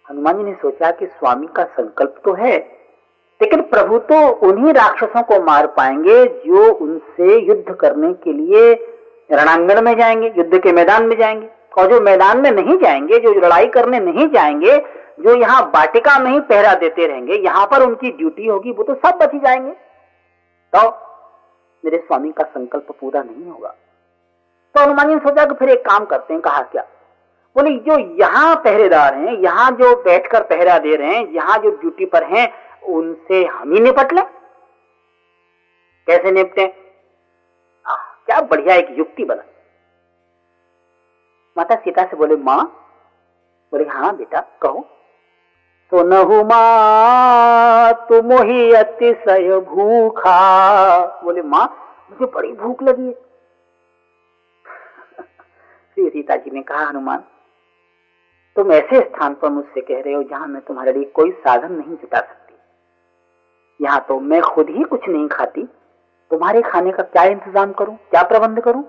[0.07, 2.57] हनुमान जी ने सोचा कि स्वामी का संकल्प तो है,
[3.41, 8.73] लेकिन प्रभु तो उन्हीं राक्षसों को मार पाएँगे जो उनसे युद्ध करने के लिए
[9.31, 13.33] रणांगण में जाएँगे, युद्ध के मैदान में जाएँगे। और जो मैदान में नहीं जाएँगे, जो
[13.37, 14.77] लड़ाई करने नहीं जाएँगे,
[15.21, 18.95] जो यहाँ बाटिका में ही पहरा देते रहेंगे, यहाँ पर उनकी ड्यूटी होगी, वो तो
[18.97, 19.73] सब बची जाएँगे।
[20.73, 20.89] तो
[21.85, 23.69] मेरे स्वामी का संकल्प पूरा नहीं होगा।
[24.75, 26.83] तो हनुमान ने सोचा कि फिर एक काम करते हैं, कहा क्या?
[27.57, 32.07] बोले, जो यहाँ पहरेदार हैं, यहाँ जो बैठकर पहरा दे रहे हैं, यहाँ जो ड्यूटी
[32.07, 34.25] पर हैं, उनसे हम ही निपट लें?
[36.07, 36.67] कैसे निपटे?
[38.27, 39.43] क्या बढ़िया एक युक्ति बना।
[41.57, 42.65] माता सीता से बोले, माँ?
[43.73, 44.87] बोले हाँ बेटा, कहो।
[45.91, 47.54] सुनहु माँ
[47.93, 50.41] तुम ही अतिशय भूखा।
[51.25, 51.67] बोले, माँ,
[52.11, 53.13] मुझे बड़ी भूख लगी है।
[55.97, 57.25] श्री सीता जी ने कहा, हनुमान,
[58.57, 61.97] तुम ऐसे स्थान पर मुझसे कह रहे हो जहाँ मैं तुम्हारे लिए कोई साधन नहीं
[61.97, 65.63] जुटा सकती। यहाँ तो मैं खुद ही कुछ नहीं खाती।
[66.31, 67.97] तुम्हारे खाने का क्या इंतज़ाम करूँ?
[67.97, 68.85] क्या प्रबंध करूँ?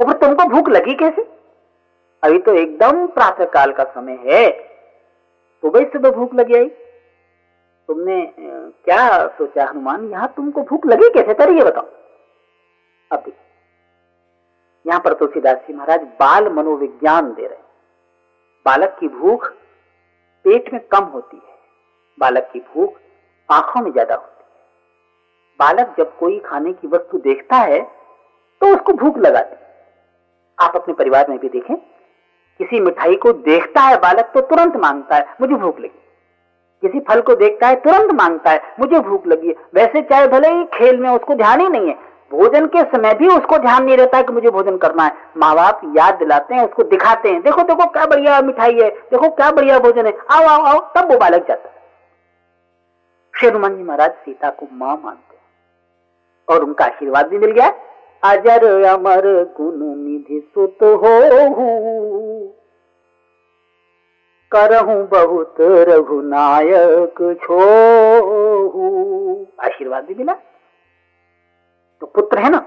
[0.00, 1.22] और तुमको भूख लगी कैसे?
[2.22, 4.50] अभी तो एकदम प्रातः काल का समय है।
[5.62, 6.70] सुबह सुबह भूख लगी आई।
[7.88, 10.08] तुमने क्या सोचा हनुमान?
[10.10, 11.34] यहाँ तुमको भूख लगी कैसे?
[11.34, 11.86] तर ये बताओ।
[13.10, 13.46] अब देखिए
[14.86, 17.66] यहाँ पर तुलसीदास जी महाराज बाल मनोविज्ञान दे रहे
[18.66, 19.46] बालक की भूख
[20.44, 21.56] पेट में कम होती है।
[22.18, 22.98] बालक की भूख
[23.48, 24.46] आँखों में ज़्यादा होती है।
[25.60, 27.80] बालक जब कोई खाने की वस्तु देखता है
[28.60, 29.56] तो उसको भूख लगाती
[30.58, 31.76] आप अपने परिवार में भी देखें,
[32.60, 35.98] किसी मिठाई को देखता है बालक तो तुरंत माँगता है, मुझे भूख लगी।
[36.82, 40.48] किसी फल को देखता है, तुरंत माँगता है, मुझे भूख लगी है। वैसे चाहे भले
[40.48, 41.94] ही खेल में उसको ध्यान ही नहीं है,
[42.30, 45.54] भोजन के समय भी उसको ध्यान नहीं रहता है कि मुझे भोजन करना है। माँ
[45.56, 49.50] बाप याद दिलाते हैं, उसको दिखाते हैं, देखो देखो, क्या बढ़िया मिठाई है, देखो, क्या
[49.50, 51.76] बढ़िया भोजन है, आओ आओ आओ, तब वो बालक जाता है।
[53.34, 55.42] श्री हनुमान जी महाराज सीता को माँ मानते हैं
[56.48, 57.72] और उनका आशीर्वाद भी मिल गया।
[58.22, 59.26] अजर अमर
[59.56, 61.18] गुण निधि सुत हो
[64.52, 67.58] करहू बहुत रघुनायक छो
[69.60, 70.32] आशीर्वाद भी मिला
[72.00, 72.58] तो पुत्र है ना?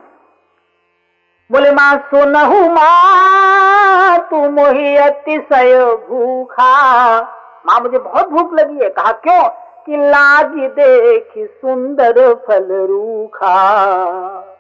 [1.52, 7.22] बोले, माँ, सुनहु माँ तू मोहि अतिशय भूखा।
[7.66, 9.50] माँ, मुझे बहुत भूख लगी है। कहा, क्यों?
[9.86, 13.56] कि लाज देख सुंदर फल रूखा।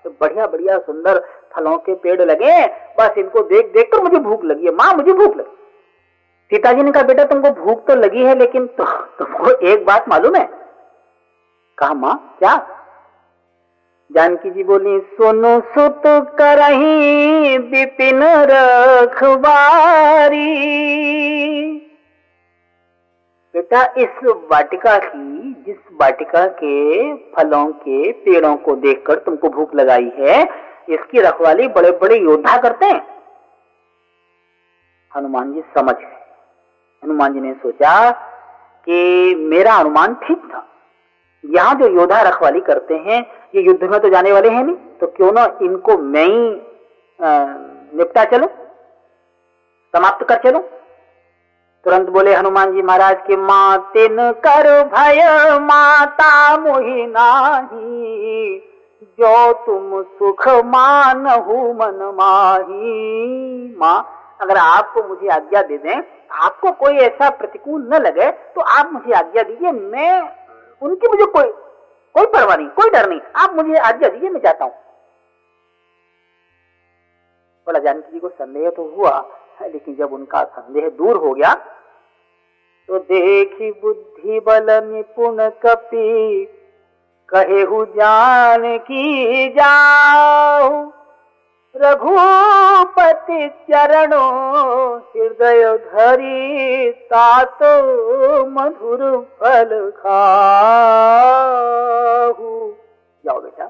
[0.03, 4.43] तो बढ़िया बढ़िया सुंदर फलों के पेड़ लगे बस इनको देख देख कर मुझे भूख
[4.43, 5.60] लगी है। माँ, मुझे भूख लगी।
[6.51, 8.83] सीताजी ने कहा बेटा तुमको भूख तो लगी है लेकिन तो,
[9.19, 10.49] तुमको एक बात मालूम है?
[11.77, 12.67] कहा माँ क्या?
[14.11, 16.01] जानकी जी बोली सोनो सुत
[16.37, 20.45] करही विपिन रखवारी।
[23.53, 24.09] बेटा इस
[24.51, 30.49] वाटिका की जिस वाटिका के फलों के पेड़ों को देखकर तुमको भूख लगाई है
[30.89, 33.07] इसकी रखवाली बड़े बड़े योद्धा करते हैं।
[35.15, 36.20] हनुमान जी समझ गए।
[37.03, 38.11] हनुमान जी ने सोचा
[38.87, 40.67] कि मेरा अनुमान ठीक था।
[41.43, 43.19] यहाँ जो योद्धा रखवाली करते हैं,
[43.55, 46.61] ये युद्ध में तो जाने वाले हैं नहीं तो क्यों ना इनको मैं ही
[47.97, 48.47] निपटा चलो,
[49.93, 50.59] समाप्त कर चलो?
[51.85, 55.21] तुरंत बोले हनुमान जी महाराज के माँ तिन कर भय,
[55.61, 58.57] माता मोहि नाही,
[59.19, 61.23] जो तुम सुख मान
[61.77, 63.99] मन माही, माँ
[64.41, 66.03] अगर आपको मुझे आज्ञा दे दें,
[66.37, 70.21] आपको कोई ऐसा प्रतिकूल न लगे तो आप मुझे आज्ञा दीजिए, मैं
[70.81, 71.51] उनकी मुझे कोई
[72.15, 74.73] कोई परवाह नहीं, कोई डर नहीं, आप मुझे आज्ञा दीजिए, मैं चाहता हूँ।
[77.67, 79.17] बोला, जानकी जी को संदेह तो हुआ,
[79.63, 81.53] लेकिन जब उनका संदेह दूर हो गया
[82.89, 86.45] तो देखी बुद्धि बल निपुण कपी,
[87.29, 90.69] कहे हु जान की जाओ
[91.75, 94.31] रघुपति चरणों
[95.11, 97.59] हृदय धरी तात
[98.49, 99.01] मधुर
[99.39, 100.09] फल खाहू
[103.23, 103.65] जाओ बेटा,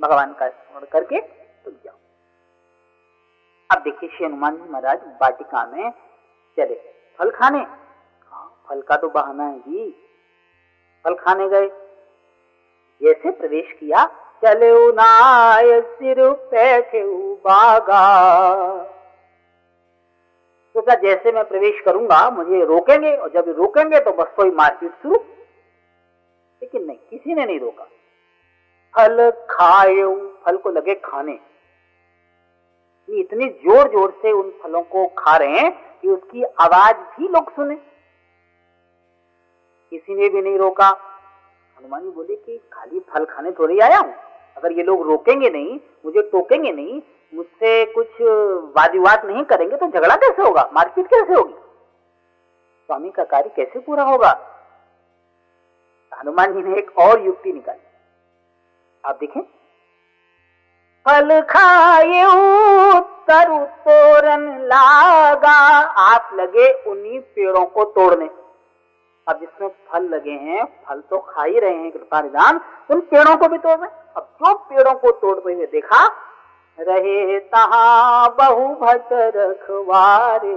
[0.00, 1.98] भगवान का स्मरण करके तुम जाओ।
[3.70, 5.90] अब देखिए श्री हनुमान जी महाराज, वाटिका में
[6.58, 6.74] चले
[7.18, 7.58] फल खाने?
[8.32, 9.90] हाँ फल का तो बहाना है जी।
[11.04, 11.68] फल खाने गए।
[13.00, 14.04] जैसे प्रवेश किया
[14.42, 17.02] चले नाय सिर पैठे
[17.44, 18.02] बागा।
[20.74, 25.14] तो जैसे मैं प्रवेश करूँगा, मुझे रोकेंगे, और जब रोकेंगे तो बस कोई मारपीट शुरू।
[26.62, 27.84] लेकिन नहीं, किसी ने नहीं रोका।
[28.94, 30.04] फल खाए,
[30.44, 31.38] फल को लगे खाने।
[33.08, 37.50] इतनी ज़ोर ज़ोर से उन फलों को खा रहे हैं कि उसकी आवाज़ भी लोग
[37.50, 37.74] सुने।
[39.92, 40.88] किसी ने भी नहीं रोका।
[41.76, 44.14] हनुमान जी बोले कि खाली फल खाने थोड़ी आया हूँ।
[44.56, 47.02] अगर ये लोग रोकेंगे नहीं, मुझे टोकेंगे नहीं,
[47.34, 48.08] मुझसे कुछ
[48.76, 50.70] वाद विवाद नहीं करेंगे तो झगड़ा कैसे होगा?
[50.72, 51.54] मारपीट कैसे होगी?
[52.88, 54.30] स्वामी का कार्य कैसे पूरा होगा?
[56.12, 57.80] हनुमान जी ने एक और युक्ति निकाली।
[59.04, 59.40] आप देखें।
[61.06, 62.24] फल खाए
[63.28, 65.56] तरु तोरन लागा
[66.02, 68.28] आप लगे उन्हीं पेड़ों को तोड़ने।
[69.26, 72.60] अब जिसमें फल लगे हैं, फल तो खा ही रहे हैं, कृपा निदान।
[72.90, 76.06] उन पेड़ों को भी तोड़ रहे अब जो पेड़ों को तोड़ते हुए देखा
[76.78, 80.54] रहे तहा बहु भट रखवारे।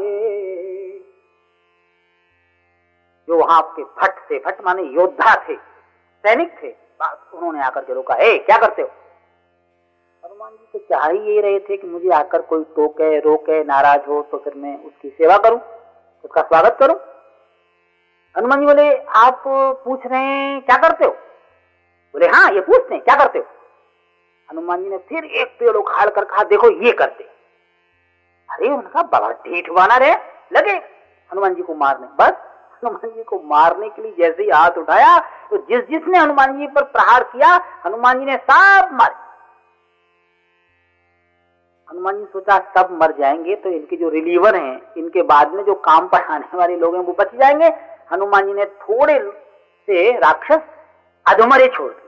[3.27, 6.75] जो वहाँ आपके भट्ट थे भट्ट, माने योद्धा थे, सैनिक थे
[7.33, 8.87] उन्होंने आकर के रोका ए क्या करते हो?
[10.23, 14.09] हनुमान जी तो चाह ही यही रहे थे कि मुझे आकर कोई टोके, रोके, नाराज़
[14.09, 15.59] हो तो फिर मैं उसकी सेवा करूँ,
[16.25, 16.95] उसका स्वागत करूँ।
[18.37, 19.43] हनुमान जी बोले, आप
[19.85, 21.11] पूछ रहे हैं, क्या करते हो?
[22.13, 23.45] बोले हाँ ये पूछते हैं, क्या करते हो?
[24.51, 27.23] हनुमान जी ने फिर एक पेड़ उखाड़ कर कहा, देखो, ये करते
[28.49, 30.13] अरे, उनका बड़ा ढीठ बना रहे,
[30.53, 30.71] लगे।
[31.31, 32.33] हनुमान जी को मारने, बस।
[32.75, 36.67] हनुमान जी को मारने के लिए जैसे ही हाथ उठाया तो जिस जिसने हनुमान जी
[36.67, 37.53] पर प्रहार किया,
[37.85, 39.15] हनुमान जी ने सब मारे।
[41.89, 45.75] हनुमान जी सोचा, सब मर जाएँगे तो इनके जो रिलीवर हैं, इनके बाद में जो
[45.75, 47.69] काम पर आने वाले लोग हैं, वो बच जाएँगे।
[48.11, 49.19] हनुमान जी ने थोड़े
[49.87, 50.61] से राक्षस
[51.25, 52.07] अधमरे छोड़ दिए।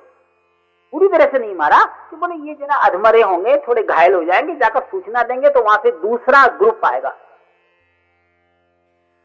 [0.94, 4.56] पूरी तरह से नहीं मारा कि बोले, ये जरा अधमरे होंगे, थोड़े घायल हो जाएँगे,
[4.56, 7.16] जाकर सूचना देंगे तो वहाँ से दूसरा ग्रुप आएगा।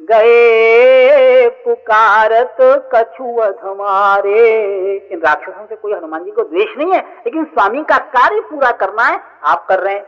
[0.00, 2.56] गए पुकारत
[2.94, 7.98] कछुअध मारे इन राक्षसों से कोई हनुमान जी को द्वेष नहीं है, लेकिन स्वामी का
[7.98, 10.04] कार्य पूरा करना है, आप कर रहे हैं।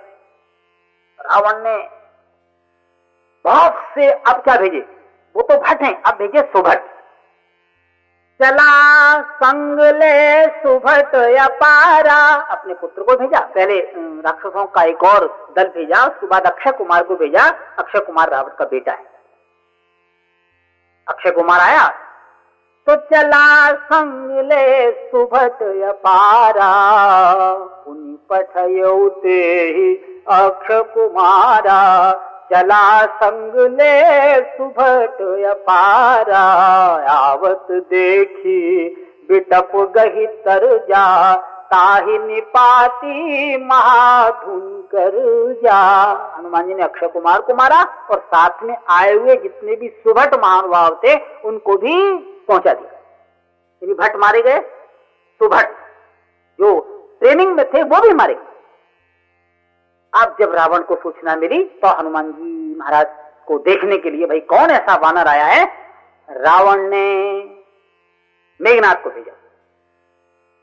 [1.20, 1.76] रावण ने
[3.44, 4.86] बहुत से अब क्या भेजे?
[5.36, 6.86] वो तो भट्ट हैं। अब भेजे सुभट
[8.40, 12.18] चला संग ले सुभट अपारा।
[12.52, 13.78] अपने पुत्र को भेजा। पहले
[14.24, 15.26] राक्षसों का एक और
[15.56, 17.48] दल भेजा। उसके बाद अक्षय कुमार को भेजा।
[17.78, 19.06] अक्षय कुमार रावत का बेटा है।
[21.08, 21.88] अक्षय कुमार आया।
[22.86, 26.72] तो चला संग ले सुभट अपारा।
[27.84, 29.40] पुनि पठयोते
[29.76, 29.94] ही
[30.28, 31.80] अक्षय कुमारा।
[32.52, 35.20] चला संग ले सुभट
[35.50, 36.44] अपारा,
[37.12, 38.88] आवत देखी,
[39.28, 41.34] बिटप गही तर जा,
[41.64, 44.60] ताहि निपाती महाधुन
[44.94, 45.12] कर
[45.64, 45.80] जा।
[46.38, 50.34] हनुमान जी ने अक्षय कुमार को मारा और साथ में आए हुए जितने भी सुभट
[50.34, 51.96] महानुभाव थे, उनको भी
[52.48, 54.58] पहुँचा दिया। भट्ट मारे गए,
[55.40, 55.74] सुभट,
[56.58, 56.78] जो
[57.20, 58.57] ट्रेनिंग में थे, वो भी मारे गए।
[60.14, 63.06] अब जब रावण को सूचना मिली तो हनुमान जी महाराज
[63.46, 65.66] को देखने के लिए, भाई, कौन ऐसा वानर आया है?
[66.30, 67.34] रावण ने
[68.60, 69.32] मेघनाथ को भेजा।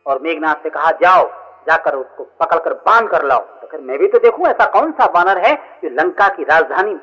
[0.06, 1.28] और मेघनाथ से कहा, जाओ,
[1.68, 5.06] जाकर उसको पकड़कर बाँध कर लाओ। तो फिर मैं भी तो देखूँ, ऐसा कौन सा
[5.06, 6.96] वानर है जो लंका की राजधानी,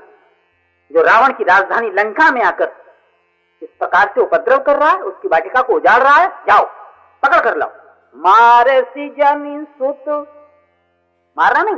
[0.92, 2.72] जो रावण की राजधानी लंका में आकर
[3.62, 6.28] इस प्रकार से उपद्रव कर रहा है, उसकी वाटिका को उजाड़ रहा है?
[6.28, 6.64] जाओ,
[7.22, 7.70] पकड़ कर लाओ।
[8.16, 10.04] मारे सी जनी सुत,
[11.38, 11.76] मारना नहीं।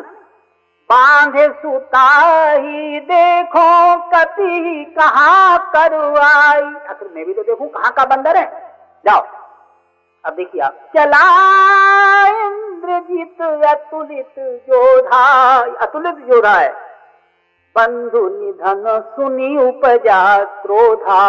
[0.90, 2.08] बांधे सुता
[2.50, 8.46] ही देखो कति कहा करवाई। आखिर मैं भी तो देखूँ कहाँ का बंदर है।
[9.06, 9.20] जाओ।
[10.24, 11.24] अब देखिए आप। चला
[12.28, 15.24] इंद्रजीत अतुलित जोधा।
[15.80, 16.72] अतुलित जोधा है।
[17.76, 18.84] बंधु निधन
[19.16, 21.20] सुनी उपजा क्रोधा।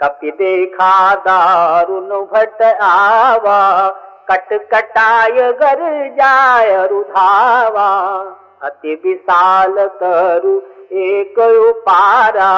[0.00, 3.88] कपि देखा दारुण भट आवा।
[4.30, 5.80] कट कटाय गर
[6.16, 7.88] जाय रुधावा।
[8.62, 10.56] अति विशाल करु
[10.98, 11.38] एक
[11.86, 12.52] पारा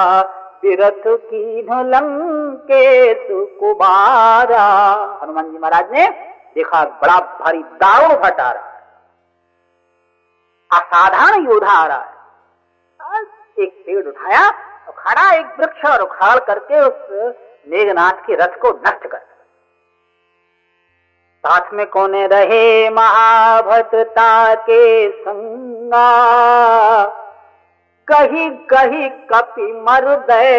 [0.63, 3.27] तीरथ की लंकेश
[3.61, 4.67] कुबारा।
[5.23, 6.09] हनुमान जी महाराज ने
[6.57, 8.75] देखा बड़ा भारी दारुण भट आ रहा है
[10.71, 12.15] असाधारण योद्धा आ रहा है
[13.59, 14.49] एक पेड़ उठाया
[14.87, 17.35] तो खड़ा एक वृक्ष और उखाड़ करके उस
[17.69, 19.19] मेघनाथ के रथ को नष्ट कर
[21.47, 26.07] साथ में कौन रहे महाभटता के संगा?
[28.09, 30.05] कही कही कपि मर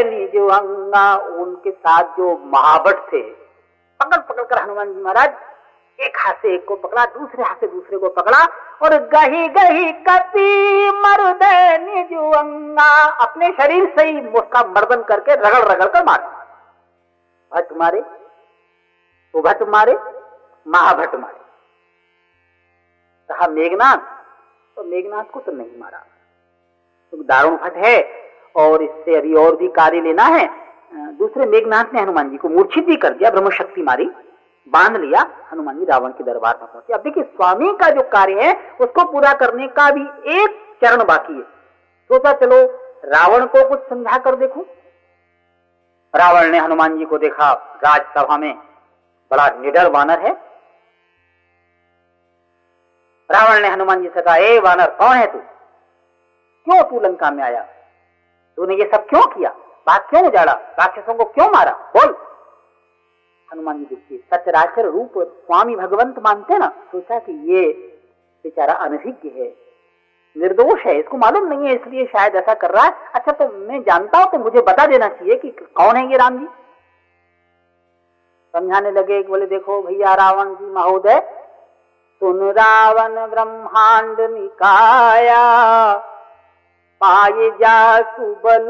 [0.05, 3.21] निज अंगा, उनके साथ जो महाभट थे।
[3.99, 5.33] पकड़ पकड़ कर हनुमान जी महाराज,
[5.99, 8.43] एक हाथ से एक को पकड़ा, दूसरे हाथ से दूसरे को पकड़ा,
[8.81, 10.49] और गही गही कपि
[10.95, 11.21] मर
[11.79, 16.35] निज अंगा। अपने शरीर से ही उसका मर्दन करके रगड़ रगड़ कर मारे।
[17.51, 18.01] भट्ट मारे
[19.33, 19.93] तो भट मारे
[20.67, 21.39] महाभट मारे।
[23.29, 23.97] कहा, मेघनाथ?
[24.75, 25.97] तो मेघनाथ को तो नहीं मारा।
[27.11, 28.11] तो दारुण भट्ट है,
[28.55, 30.49] और इससे अभी और भी कार्य लेना है।
[30.93, 34.05] दूसरे मेघनाथ ने हनुमान जी को मूर्छित भी कर दिया ब्रह्म शक्ति मारी,
[34.67, 38.41] बाँध लिया, हनुमान जी रावण के दरबार पर पहुँचे। अब देखिए, स्वामी का जो कार्य
[38.41, 40.01] है, उसको पूरा करने का भी
[40.35, 41.41] एक चरण बाकी है।
[42.09, 42.57] सोचा तो चलो,
[43.05, 44.61] रावण को कुछ समझा कर देखो।
[46.15, 47.51] रावण ने हनुमान जी को देखा,
[47.85, 48.57] राजसभा में
[49.31, 50.47] बड़ा निडर वानर है।
[53.29, 55.39] रावण ने हनुमान जी से कहा, ए वानर, कौन है तू?
[56.67, 57.61] क्यों तू लंका में आया?
[58.57, 59.49] तूने ये सब क्यों किया?
[59.87, 60.53] बात क्यों उजाड़ा?
[60.79, 61.71] राक्षसों को क्यों मारा?
[61.95, 62.15] बोल।
[63.49, 67.61] हनुमान जी देखिए सचराचर रूप स्वामी भगवंत मानते ना, सोचा कि ये
[68.45, 69.47] बेचारा अनभिज्ञ है,
[70.35, 73.81] निर्दोष है, इसको मालूम नहीं है, इसलिए शायद ऐसा कर रहा है। अच्छा तो मैं
[73.83, 76.47] जानता हूँ तो मुझे बता देना चाहिए कि कौन है ये राम जी।
[78.53, 81.19] समझाने लगे बोले, देखो भैया, रावण जी, महोदय
[82.21, 85.41] सुन रावण ब्रह्मांड निकाया
[87.01, 87.79] पाए जा
[88.11, 88.69] सुबल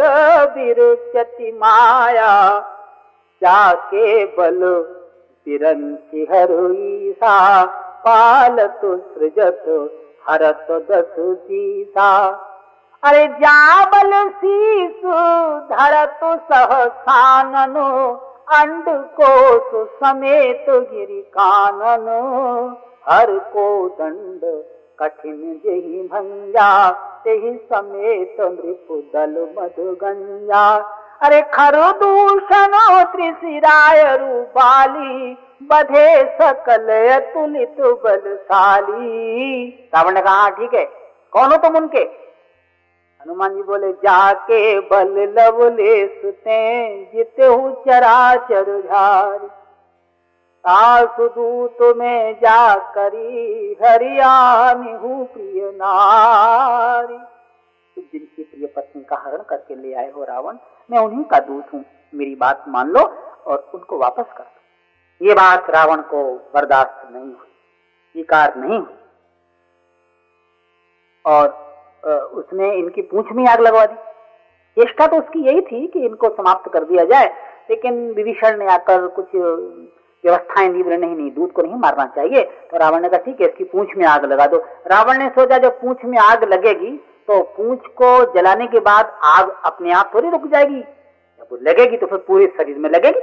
[0.55, 2.33] बिरुचति माया।
[3.41, 4.59] जाके बल
[5.47, 7.37] बिरंची हरुईसा
[8.05, 9.63] पालत सृजत
[10.29, 12.09] हरत दस सीसा।
[13.03, 15.05] अरे जा बल शीस
[15.71, 16.19] धरत
[16.51, 17.87] सहसाननु
[18.57, 18.85] अंड
[19.19, 22.07] को समेत गिरी कानन
[23.07, 23.65] हर को
[23.99, 24.41] दंड
[24.99, 26.69] कठिन जही भंजा
[27.23, 30.63] तेहि समेत नृप दल मध गंजा
[31.25, 32.73] अरे खरो दूषण
[33.11, 36.87] त्रिशिराय रूपाली बधे सकल
[37.33, 40.83] तुलित बलशाली। रावण ने कहा हाँ, ठीक है
[41.33, 42.03] कौन हो तुम उनके?
[43.21, 46.59] हनुमान जी बोले जाके बल लवले सुते
[47.13, 49.47] जिते हूँ चराचर झारी।
[50.67, 57.17] सासुदूत में जा करी हरियाणी हूँ प्रिय नारी।
[57.97, 60.57] जिनकी प्रिय पत्नी का हरण करके ले आए हो रावण,
[60.89, 63.01] मैं उन्हीं का दूत हूँ। मेरी बात मान लो
[63.45, 67.51] और उनको वापस कर दो। ये बात रावण को बर्दाश्त नहीं हुई,
[68.15, 68.95] स्वीकार नहीं हुई।
[71.25, 71.47] और
[72.33, 73.95] उसने इनकी पूछ में आग लगवा दी।
[74.77, 77.27] चेष्टा तो उसकी यही थी कि इनको समाप्त कर दिया जाए,
[77.69, 79.35] लेकिन विभीषण ने आकर कुछ
[80.23, 83.47] व्यवस्थाएँ बोले, नहीं नहीं, दूध को नहीं मारना चाहिए। तो रावण ने कहा, ठीक है,
[83.47, 84.57] इसकी पूंछ में आग लगा दो।
[84.87, 86.97] रावण ने सोचा, जब पूंछ में आग लगेगी
[87.27, 92.07] तो पूंछ को जलाने के बाद आग अपने आप थोड़ी रुक जाएगी। जब लगेगी तो
[92.07, 93.19] फिर पूरे शरीर में लगेगी।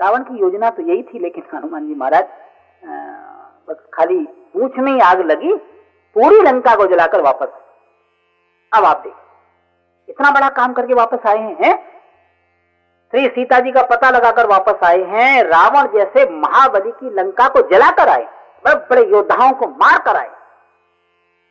[0.00, 2.24] रावण की योजना तो यही थी, लेकिन हनुमान जी महाराज
[3.68, 4.18] बस खाली
[4.54, 5.54] पूछ में ही आग लगी,
[6.16, 7.48] पूरी लंका को जलाकर वापस।
[8.72, 9.14] अब आप देख,
[10.08, 11.74] इतना बड़ा काम करके वापस आए हैं?
[13.12, 17.60] श्री सीता जी का पता लगाकर वापस आए हैं, रावण जैसे महाबली की लंका को
[17.68, 18.24] जलाकर आए
[18.64, 20.28] बड़े बड़े योद्धाओं को मार कर आए।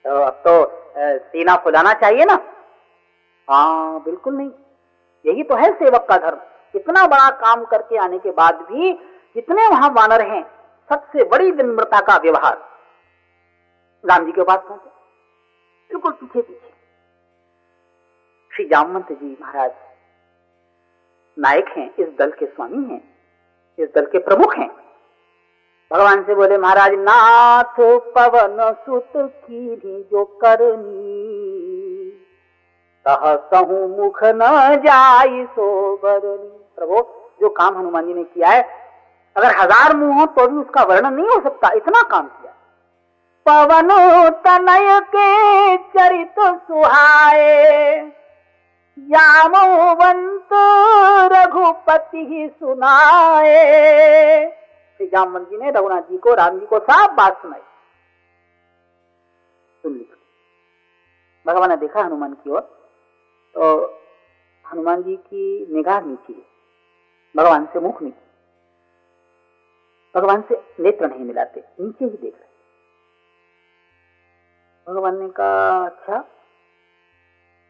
[0.06, 0.54] तो अब तो
[0.98, 2.34] सीना फुलाना चाहिए ना?
[3.48, 4.52] हाँ बिल्कुल नहीं।
[5.26, 6.40] यही तो है सेवक का धर्म।
[6.76, 8.92] इतना बड़ा काम करके आने के बाद भी
[9.36, 10.44] जितने वहाँ वानर हैं,
[10.90, 12.58] सबसे बड़ी विनम्रता का व्यवहार।
[14.04, 14.90] राम जी के पास पहुँचे।
[15.90, 16.74] बिल्कुल पीछे पीछे
[18.52, 19.72] श्री जामवंत जी महाराज
[21.38, 23.02] नायक हैं, इस दल के स्वामी हैं,
[23.78, 24.70] इस दल के प्रमुख हैं।
[25.92, 27.80] भगवान से बोले, महाराज, नाथ
[28.14, 29.76] पवन सुत की
[30.12, 31.24] जो करनी।
[33.98, 35.66] मुख न जाई सो
[35.98, 37.02] बरनी। प्रभु,
[37.42, 38.62] जो काम हनुमान जी ने किया है,
[39.36, 42.52] अगर हज़ार मुँह हो तो भी उसका वर्णन नहीं हो सकता, इतना काम किया।
[43.46, 43.90] पवन
[44.42, 48.00] तनय के चरित सुहाए
[48.98, 50.50] जामवंत
[51.34, 53.54] रघुपति ही सुनाए।
[55.00, 57.62] श्री जामवन जी ने रघुनाथ जी को, राम जी को साफ़ बात सुनाई।
[59.84, 60.06] सुन ली।
[61.46, 62.62] भगवान ने देखा हनुमान की ओर
[63.56, 63.64] तो
[64.66, 66.34] हनुमान जी की निगाह नीचे
[67.36, 68.24] भगवान से मुख नीचे
[70.16, 72.54] भगवान से नेत्र नहीं मिलाते, नीचे ही देख रहे
[74.88, 76.18] भगवान ने कहा अच्छा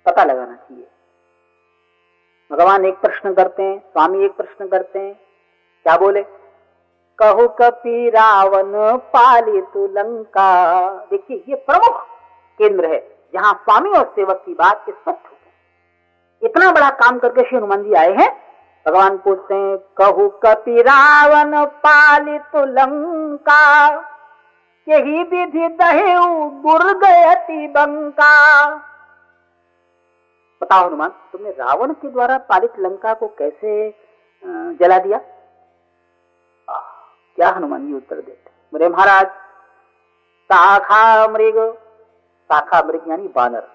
[0.05, 0.87] पता लगाना चाहिए।
[2.51, 5.13] भगवान एक प्रश्न करते हैं, स्वामी एक प्रश्न करते हैं।
[5.83, 6.21] क्या बोले?
[7.17, 12.01] कहु कपि रावण पालित लंका। देखिए, ये प्रमुख
[12.57, 15.37] केंद्र है, जहाँ स्वामी और सेवक की बात स्पष्ट हो।
[16.43, 18.45] इतना बड़ा काम करके श्री हनुमान जी आए हैं।
[18.87, 23.91] भगवान पूछते हैं, कहु कपि रावण पालित लंका?
[24.87, 26.15] यही विधि दहे
[26.61, 28.75] दुर्गयति बंका।
[30.61, 33.89] बताओ हनुमान तुमने रावण के द्वारा पालित लंका को कैसे
[34.79, 35.17] जला दिया?
[36.67, 36.79] आ,
[37.37, 38.51] क्या हनुमान जी उत्तर देते?
[38.73, 39.27] बोले महाराज
[40.49, 41.57] शाखा मृग
[42.49, 43.67] शाखा मृग यानी बानर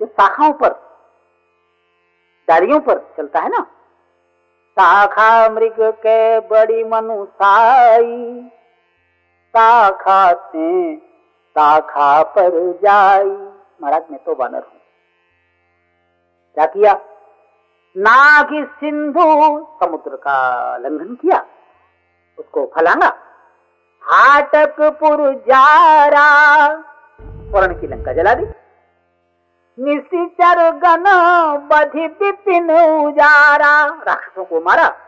[0.00, 0.72] जो शाखाओं पर
[2.48, 3.60] डालियों पर चलता है ना?
[4.76, 8.48] शाखा मृग के बड़ी मनुसाई
[9.54, 12.50] शाखा से शाखा पर
[12.82, 14.80] जाई। महाराज मैं तो बानर हूँ।
[16.54, 16.92] क्या किया?
[17.96, 19.22] नाग सिंधु
[19.84, 21.44] समुद्र का लंघन किया।
[22.38, 23.16] उसको फलांगा।
[24.02, 26.74] हाटकपुर जारा
[27.50, 28.46] वर्ण की लंका जला दी।
[29.78, 31.04] निशिचर गण
[31.68, 32.70] बधि विपिन
[33.06, 35.03] उजारा। राक्षसों को मारा।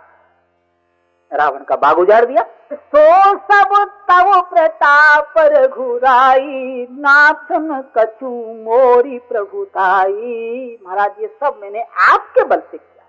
[1.33, 3.03] रावण का बाग उजाड़ दिया। सो
[3.43, 3.75] सब
[4.11, 8.29] तव प्रताप घुराई नाथन कछु
[8.65, 13.05] मोरी प्रभुताई। महाराज, ये सब मैंने आपके बल से किया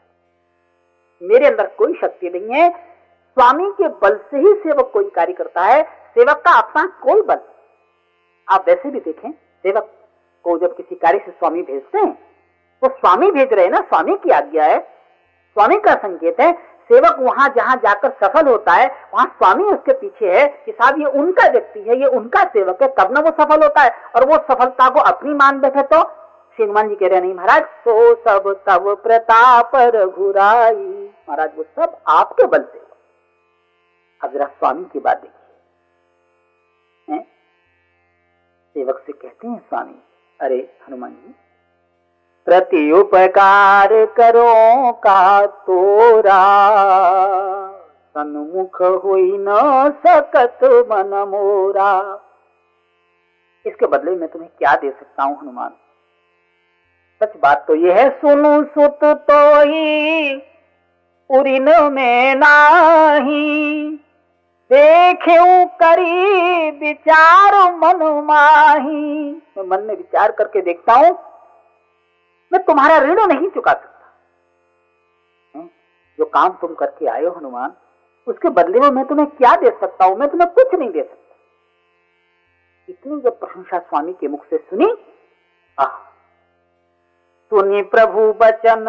[1.22, 5.64] मेरे अंदर कोई शक्ति नहीं है। स्वामी के बल से ही सेवक कोई कार्य करता
[5.64, 7.40] है। सेवक का अपना कोई बल
[8.48, 9.92] आप वैसे भी देखें, सेवक
[10.46, 12.14] को जब किसी कार्य से स्वामी भेजते हैं
[12.82, 16.52] तो स्वामी भेज रहे हैं ना, स्वामी की आज्ञा है। स्वामी का संकेत है
[16.90, 21.06] सेवक वहाँ जहाँ जाकर सफल होता है, वहाँ स्वामी उसके पीछे है कि साहब ये
[21.14, 24.38] उनका व्यक्ति है, ये उनका सेवक है, तब ना वो सफल होता है। और वो
[24.46, 26.02] सफलता को अपनी मान बैठे तो
[26.58, 31.98] श्री हनुमान जी कह रहे नहीं महाराज, सो सब तब प्रताप घुराई महाराज, वो सब
[32.10, 32.80] आपके बल से
[34.22, 35.36] अब जरा स्वामी की बात देखिए।
[38.76, 40.02] सेवक से कहते हैं स्वामी,
[40.40, 40.58] अरे
[40.88, 41.34] हनुमान जी
[42.48, 46.44] प्रति उपकार करो का तोरा।
[47.98, 49.46] सन्मुख हुई न
[50.08, 52.20] सकत मन मोरा।
[53.66, 55.70] इसके बदले में तुम्हें क्या दे सकता हूँ, हनुमान?
[57.24, 60.36] सच बात तो यह है, सुनु सुत तो ही
[61.30, 63.90] उरिन में नाही।
[64.72, 71.20] देखे करी विचार मन माही। मैं मन में विचार करके देखता हूँ
[72.54, 73.94] मैं तुम्हारा ऋण नहीं चुका सकता।
[76.20, 77.74] जो काम तुम करके आए हो, हनुमान,
[78.28, 80.18] उसके बदले में मैं तुम्हें क्या दे सकता हूँ?
[80.18, 81.36] मैं तुम्हें कुछ नहीं दे सकता।
[82.90, 84.98] इतनी जब प्रशंसा स्वामी के मुख से सुनी,
[85.80, 85.98] आह!
[87.50, 88.86] सुनी प्रभु बचन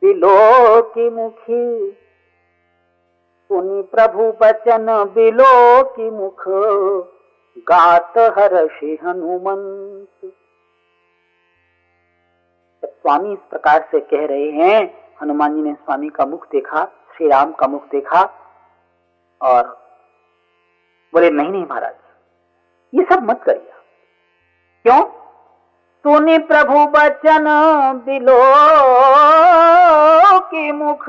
[0.00, 1.90] बिलो की मुखी।
[3.48, 6.44] सुनी प्रभु बचन बिलो की मुख।
[7.58, 10.32] गात हर्षि हनुमंत।
[13.06, 14.78] स्वामी इस प्रकार से कह रहे हैं,
[15.20, 16.84] हनुमान जी ने स्वामी का मुख देखा,
[17.16, 18.22] श्री राम का मुख देखा
[19.40, 19.62] और
[21.14, 21.94] बोले, नहीं नहीं महाराज,
[22.92, 23.72] ये सब मत करिए।
[24.84, 25.00] क्यों?
[26.04, 27.44] सुनि प्रभु बचन
[28.06, 28.40] बिलो
[30.50, 31.08] की मुख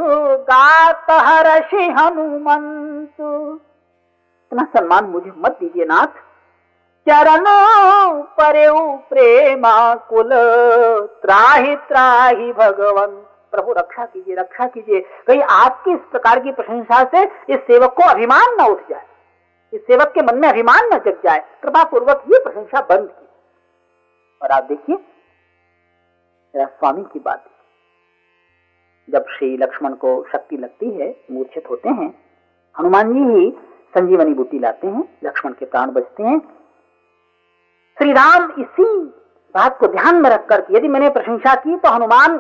[0.52, 6.27] गात हर्षि हनुमंत। इतना सम्मान मुझे मत दीजिए नाथ।
[7.10, 7.46] चरण
[8.38, 8.56] पर
[9.10, 10.30] प्रेमा कुल
[11.22, 13.16] त्राही त्राही भगवन।
[13.52, 17.22] प्रभु, रक्षा कीजिए रक्षा कीजिए। कहीं आपकी इस प्रकार की प्रशंसा से
[17.54, 19.06] इस सेवक को अभिमान न उठ जाए।
[19.74, 23.28] इस सेवक के मन में अभिमान न जग जाए। कृपा पूर्वक ये प्रशंसा बंद की
[24.42, 24.98] और आप देखिए
[26.56, 27.46] स्वामी की बात
[29.08, 32.14] जब श्री लक्ष्मण को शक्ति लगती है, मूर्छित होते हैं,
[32.76, 33.50] हनुमान जी ही
[33.98, 36.40] संजीवनी बूटी लाते हैं, लक्ष्मण के प्राण बचते हैं
[37.98, 38.84] श्री राम इसी
[39.56, 42.38] बात को ध्यान में रखकर यदि मैंने प्रशंसा की तो हनुमान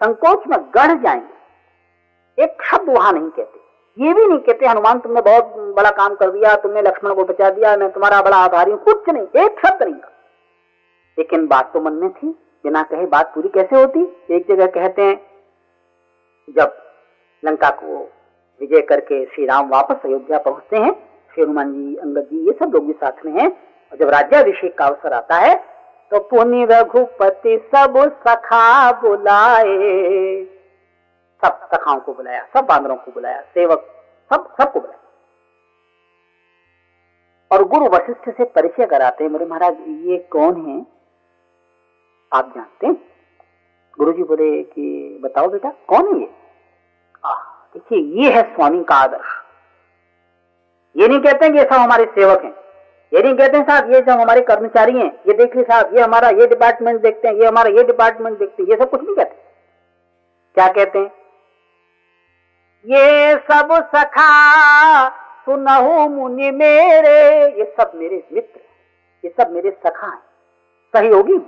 [0.00, 3.60] संकोच में गढ़ जाएँगे। एक शब्द वहाँ नहीं कहते।
[4.04, 7.50] ये भी नहीं कहते, हनुमान तुमने बहुत बड़ा काम कर दिया, तुमने लक्ष्मण को बचा
[7.50, 9.94] दिया, मैं तुम्हारा बड़ा आभारी हूँ। कुछ नहीं, एक शब्द नहीं
[11.18, 12.28] लेकिन बात तो मन में थी,
[12.64, 14.16] बिना कहे बात पूरी कैसे होती?
[14.30, 15.20] एक जगह कहते हैं,
[16.56, 16.78] जब
[17.44, 18.12] लंका को
[18.60, 20.92] विजय करके श्री राम वापस अयोध्या पहुँचते हैं
[21.34, 23.69] श्री हनुमान जी, अंगद जी, ये सब लोग भी साथ में हैं।
[24.00, 25.54] जब राज्याभिषेक का अवसर आता है
[26.10, 27.94] तो पुनि रघुपति सब
[28.28, 30.44] सखा बुलाए।
[31.44, 33.86] सब सखाओं को बुलाया, सब बांदरों को बुलाया, सेवक,
[34.30, 34.98] सब, सबको बुलाया।
[37.52, 40.86] और गुरु वशिष्ठ से परिचय कराते हैं मेरे महाराज, ये कौन है?
[42.32, 42.96] आप जानते हैं?
[43.98, 46.34] गुरु जी बोले कि, बताओ बेटा, कौन है ये?
[47.74, 49.28] देखिए, ये है स्वामी का आदर्श।
[50.96, 52.69] ये नहीं कहते कि सब हमारे सेवक हैं।
[53.12, 56.02] ये नहीं कहते हैं साहब, ये जो हमारे कर्मचारी हैं, ये देख ली साहब, ये
[56.02, 59.16] हमारा, ये डिपार्टमेंट देखते हैं, ये हमारा, ये डिपार्टमेंट देखते हैं, ये सब कुछ नहीं
[59.16, 59.36] कहते।
[60.56, 61.12] क्या कहते हैं?
[62.86, 65.08] ये सब सखा,
[65.44, 67.18] सुनहु मुनि मेरे,
[67.58, 68.60] ये सब मेरे मित्र
[69.24, 70.22] ये सब मेरे सखा हैं।
[70.94, 71.38] सहयोगी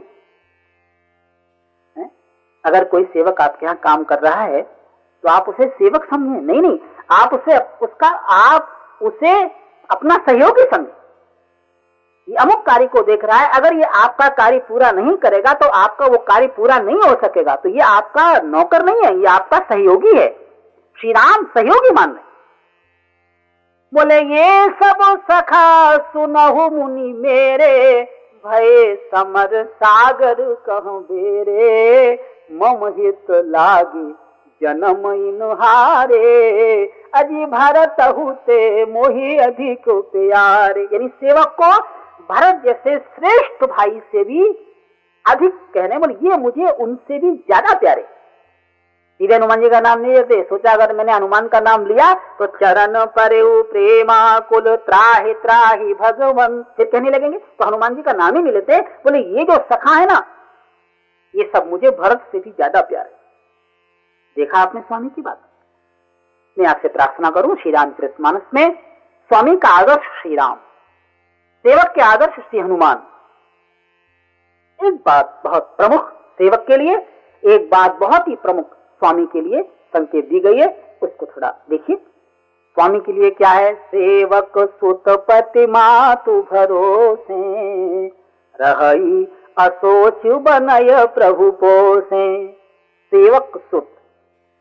[2.65, 6.61] अगर कोई सेवक आपके यहाँ काम कर रहा है तो आप उसे सेवक समझे। नहीं
[6.63, 6.79] नहीं,
[7.11, 9.33] आप उसे, उसका, आप उसे
[9.91, 11.02] अपना सहयोगी समझे।
[12.29, 16.07] अमुक कार्य को देख रहा है, अगर ये आपका कार्य पूरा नहीं करेगा तो आपका
[16.07, 20.17] वो कार्य पूरा नहीं हो सकेगा। तो ये आपका नौकर नहीं है, ये आपका सहयोगी
[20.17, 20.29] है।
[20.99, 22.31] श्री राम सहयोगी मान रहे
[23.93, 28.03] बोले, ये सब सखा सुनहु मुनि मेरे,
[28.45, 32.13] भय समर सागर कह बेरे,
[32.53, 34.11] मम हित लागे
[34.61, 41.73] जन्म हारे अजी भारत हुते मोही अधिक प्यारे। यानी सेवक को
[42.31, 44.49] भारत जैसे श्रेष्ठ भाई से भी
[45.25, 48.03] अधिक कहने बोले, ये मुझे उनसे भी ज़्यादा प्यारे।
[49.21, 52.47] सीधे हनुमान जी का नाम नहीं लेते, सोचा अगर मैंने हनुमान का नाम लिया तो
[52.55, 53.31] चरण पर
[53.71, 58.53] प्रेमा कुल त्राही त्राही भगवन। फिर कहने लगेंगे तो हनुमान जी का नाम ही नहीं
[58.53, 58.81] लेते?
[58.81, 60.25] बोले, ये जो सखा है ना,
[61.35, 63.21] ये सब मुझे भरत से भी ज़्यादा प्यार। है
[64.37, 65.41] देखा आपने स्वामी की बात?
[66.57, 68.75] मैं आपसे प्रार्थना करूँ श्री राम कृष्ण मानस में,
[69.31, 70.57] स्वामी का आदर्श श्री राम
[71.65, 73.03] सेवक के आदर्श श्री हनुमान।
[74.81, 76.95] एक बात बहुत प्रमुख सेवक के लिए,
[77.45, 81.97] एक बात बहुत ही प्रमुख स्वामी के लिए संकेत दी गई है, उसको थोड़ा देखिए।
[82.75, 83.75] स्वामी के लिए क्या है?
[83.75, 88.07] सेवक सुत पति मातु भरोसे
[88.61, 89.25] रही
[89.59, 92.53] असोच बनय प्रभु पोसे।
[93.13, 93.97] सेवक सुत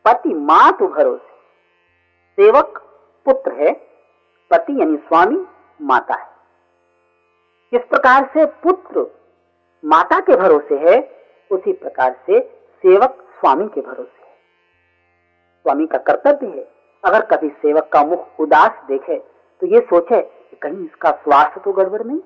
[0.05, 1.31] पति माँ तो भरोसे।
[2.37, 2.81] सेवक
[3.25, 3.73] पुत्र है,
[4.51, 5.45] पति यानी स्वामी,
[5.81, 6.30] माता है।
[7.73, 9.05] जिस प्रकार से पुत्र
[9.83, 10.97] माता के भरोसे है,
[11.51, 12.39] उसी प्रकार से
[12.83, 14.33] सेवक स्वामी के भरोसे है।
[15.65, 16.67] स्वामी का कर्तव्य है,
[17.03, 19.17] अगर कभी सेवक का मुख उदास देखे
[19.61, 22.19] तो ये सोचे कि कहीं इसका स्वास्थ्य तो गड़बड़ नहीं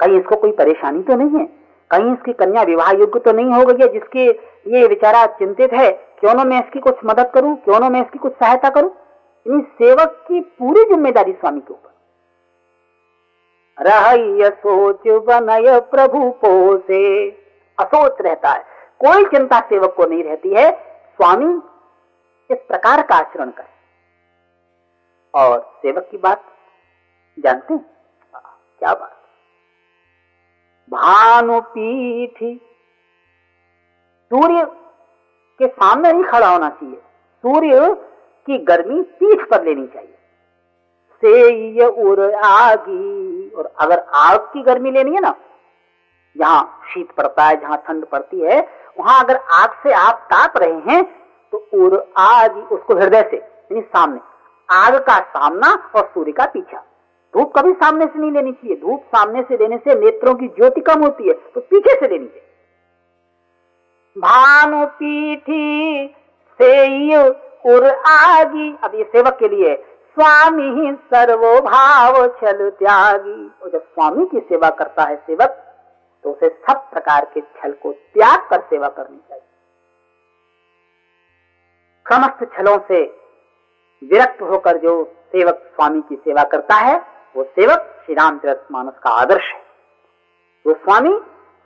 [0.00, 1.44] कहीं इसको कोई परेशानी तो नहीं है,
[1.90, 4.26] कहीं इसकी कन्या विवाह योग्य तो नहीं हो गई है जिसके
[4.70, 5.90] ये बेचारा चिंतित है,
[6.20, 8.90] क्यों ना मैं इसकी कुछ मदद करूँ, क्यों ना मैं इसकी कुछ सहायता करूँ।
[9.46, 11.93] यानी सेवक की पूरी ज़िम्मेदारी स्वामी के ऊपर।
[13.80, 17.30] रह सोच बनय प्रभु पोसे।
[17.80, 18.64] असोच रहता है।
[19.04, 20.70] कोई चिंता सेवक को नहीं रहती है।
[21.16, 21.54] स्वामी,
[22.50, 23.74] इस प्रकार का आचरण करे।
[25.34, 26.44] और सेवक की बात
[27.38, 27.96] जानते हैं?
[28.78, 29.20] क्या बात?
[30.90, 32.58] भानुपीठ,
[34.30, 34.64] सूर्य
[35.58, 36.96] के सामने नहीं खड़ा होना चाहिए।
[37.46, 37.94] सूर्य
[38.46, 40.13] की गर्मी पीठ पर लेनी चाहिए।
[41.24, 45.34] से उर आगी। और अगर आग की गर्मी लेनी है ना,
[46.36, 48.60] जहाँ शीत पड़ता है, जहाँ ठंड पड़ती है,
[48.98, 51.02] वहाँ अगर आग से आप ताप रहे हैं
[51.52, 54.20] तो उर आगी उसको हृदय से, यानी सामने।
[54.68, 56.82] आग का सामना और सूर्य का पीछा।
[57.34, 60.80] धूप कभी सामने से नहीं लेनी चाहिए। धूप सामने से लेने से नेत्रों की ज्योति
[60.80, 62.42] कम होती है तो पीछे से लेनी चाहिए।
[64.16, 66.06] भानु पीठी
[66.60, 67.16] से
[67.66, 69.74] उर आगी। अब ये सेवक के लिए
[70.16, 75.60] स्वामी ही सर्वोभाव छल त्यागी। और जब स्वामी की सेवा करता है सेवक
[76.24, 79.42] तो उसे सब प्रकार के छल को त्याग कर सेवा करनी चाहिए।
[82.06, 83.00] समस्त छलों से
[84.02, 84.92] विरक्त होकर जो
[85.32, 86.96] सेवक स्वामी की सेवा करता है,
[87.34, 89.62] वो सेवक श्री रामचरित मानस का आदर्श है।
[90.66, 91.12] वो स्वामी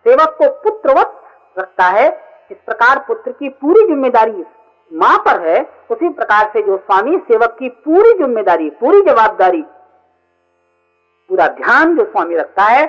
[0.07, 1.20] सेवक को पुत्रवत
[1.57, 2.09] रखता है।
[2.51, 4.44] इस प्रकार पुत्र की पूरी ज़िम्मेदारी
[4.93, 5.61] माँ पर है,
[5.91, 9.62] उसी प्रकार से जो स्वामी सेवक की पूरी ज़िम्मेदारी, पूरी जवाबदारी,
[11.30, 12.84] पूरा ध्यान जो स्वामी रखता है,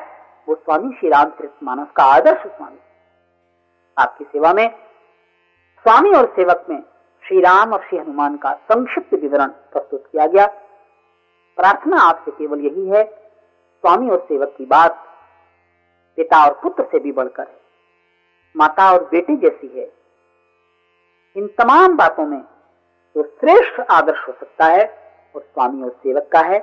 [0.48, 2.80] वो स्वामी श्री रामचरित मानस का आदर्श स्वामी।
[3.98, 4.70] आपकी सेवा में,
[5.86, 6.84] स्वामी और सेवक में
[7.24, 10.46] श्री राम और श्री हनुमान का संक्षिप्त विवरण प्रस्तुत किया गया।
[11.58, 13.04] प्रार्थना आपसे केवल यही है,
[13.84, 15.06] स्वामी और सेवक की बात
[16.18, 17.48] पिता और पुत्र से भी बढ़कर
[18.56, 19.99] माता और बेटी जैसी है।
[21.40, 22.42] इन तमाम बातों में
[23.16, 24.84] जो श्रेष्ठ आदर्श हो सकता है
[25.36, 26.60] वो स्वामी और सेवक का है,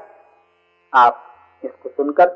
[0.93, 1.23] आप
[1.63, 2.27] इसको सुनकर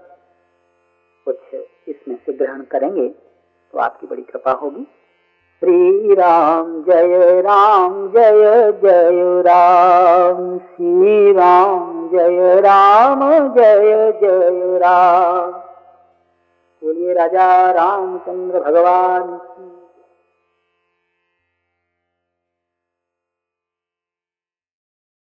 [1.27, 1.55] कुछ
[1.89, 4.87] इसमें से ग्रहण करेंगे तो आपकी बड़ी कृपा होगी।
[5.63, 13.21] श्री राम जय राम जय जय राम श्री राम जय राम
[13.55, 15.51] जय जय राम।
[16.83, 19.39] बोलिए राजा रामचंद्र भगवान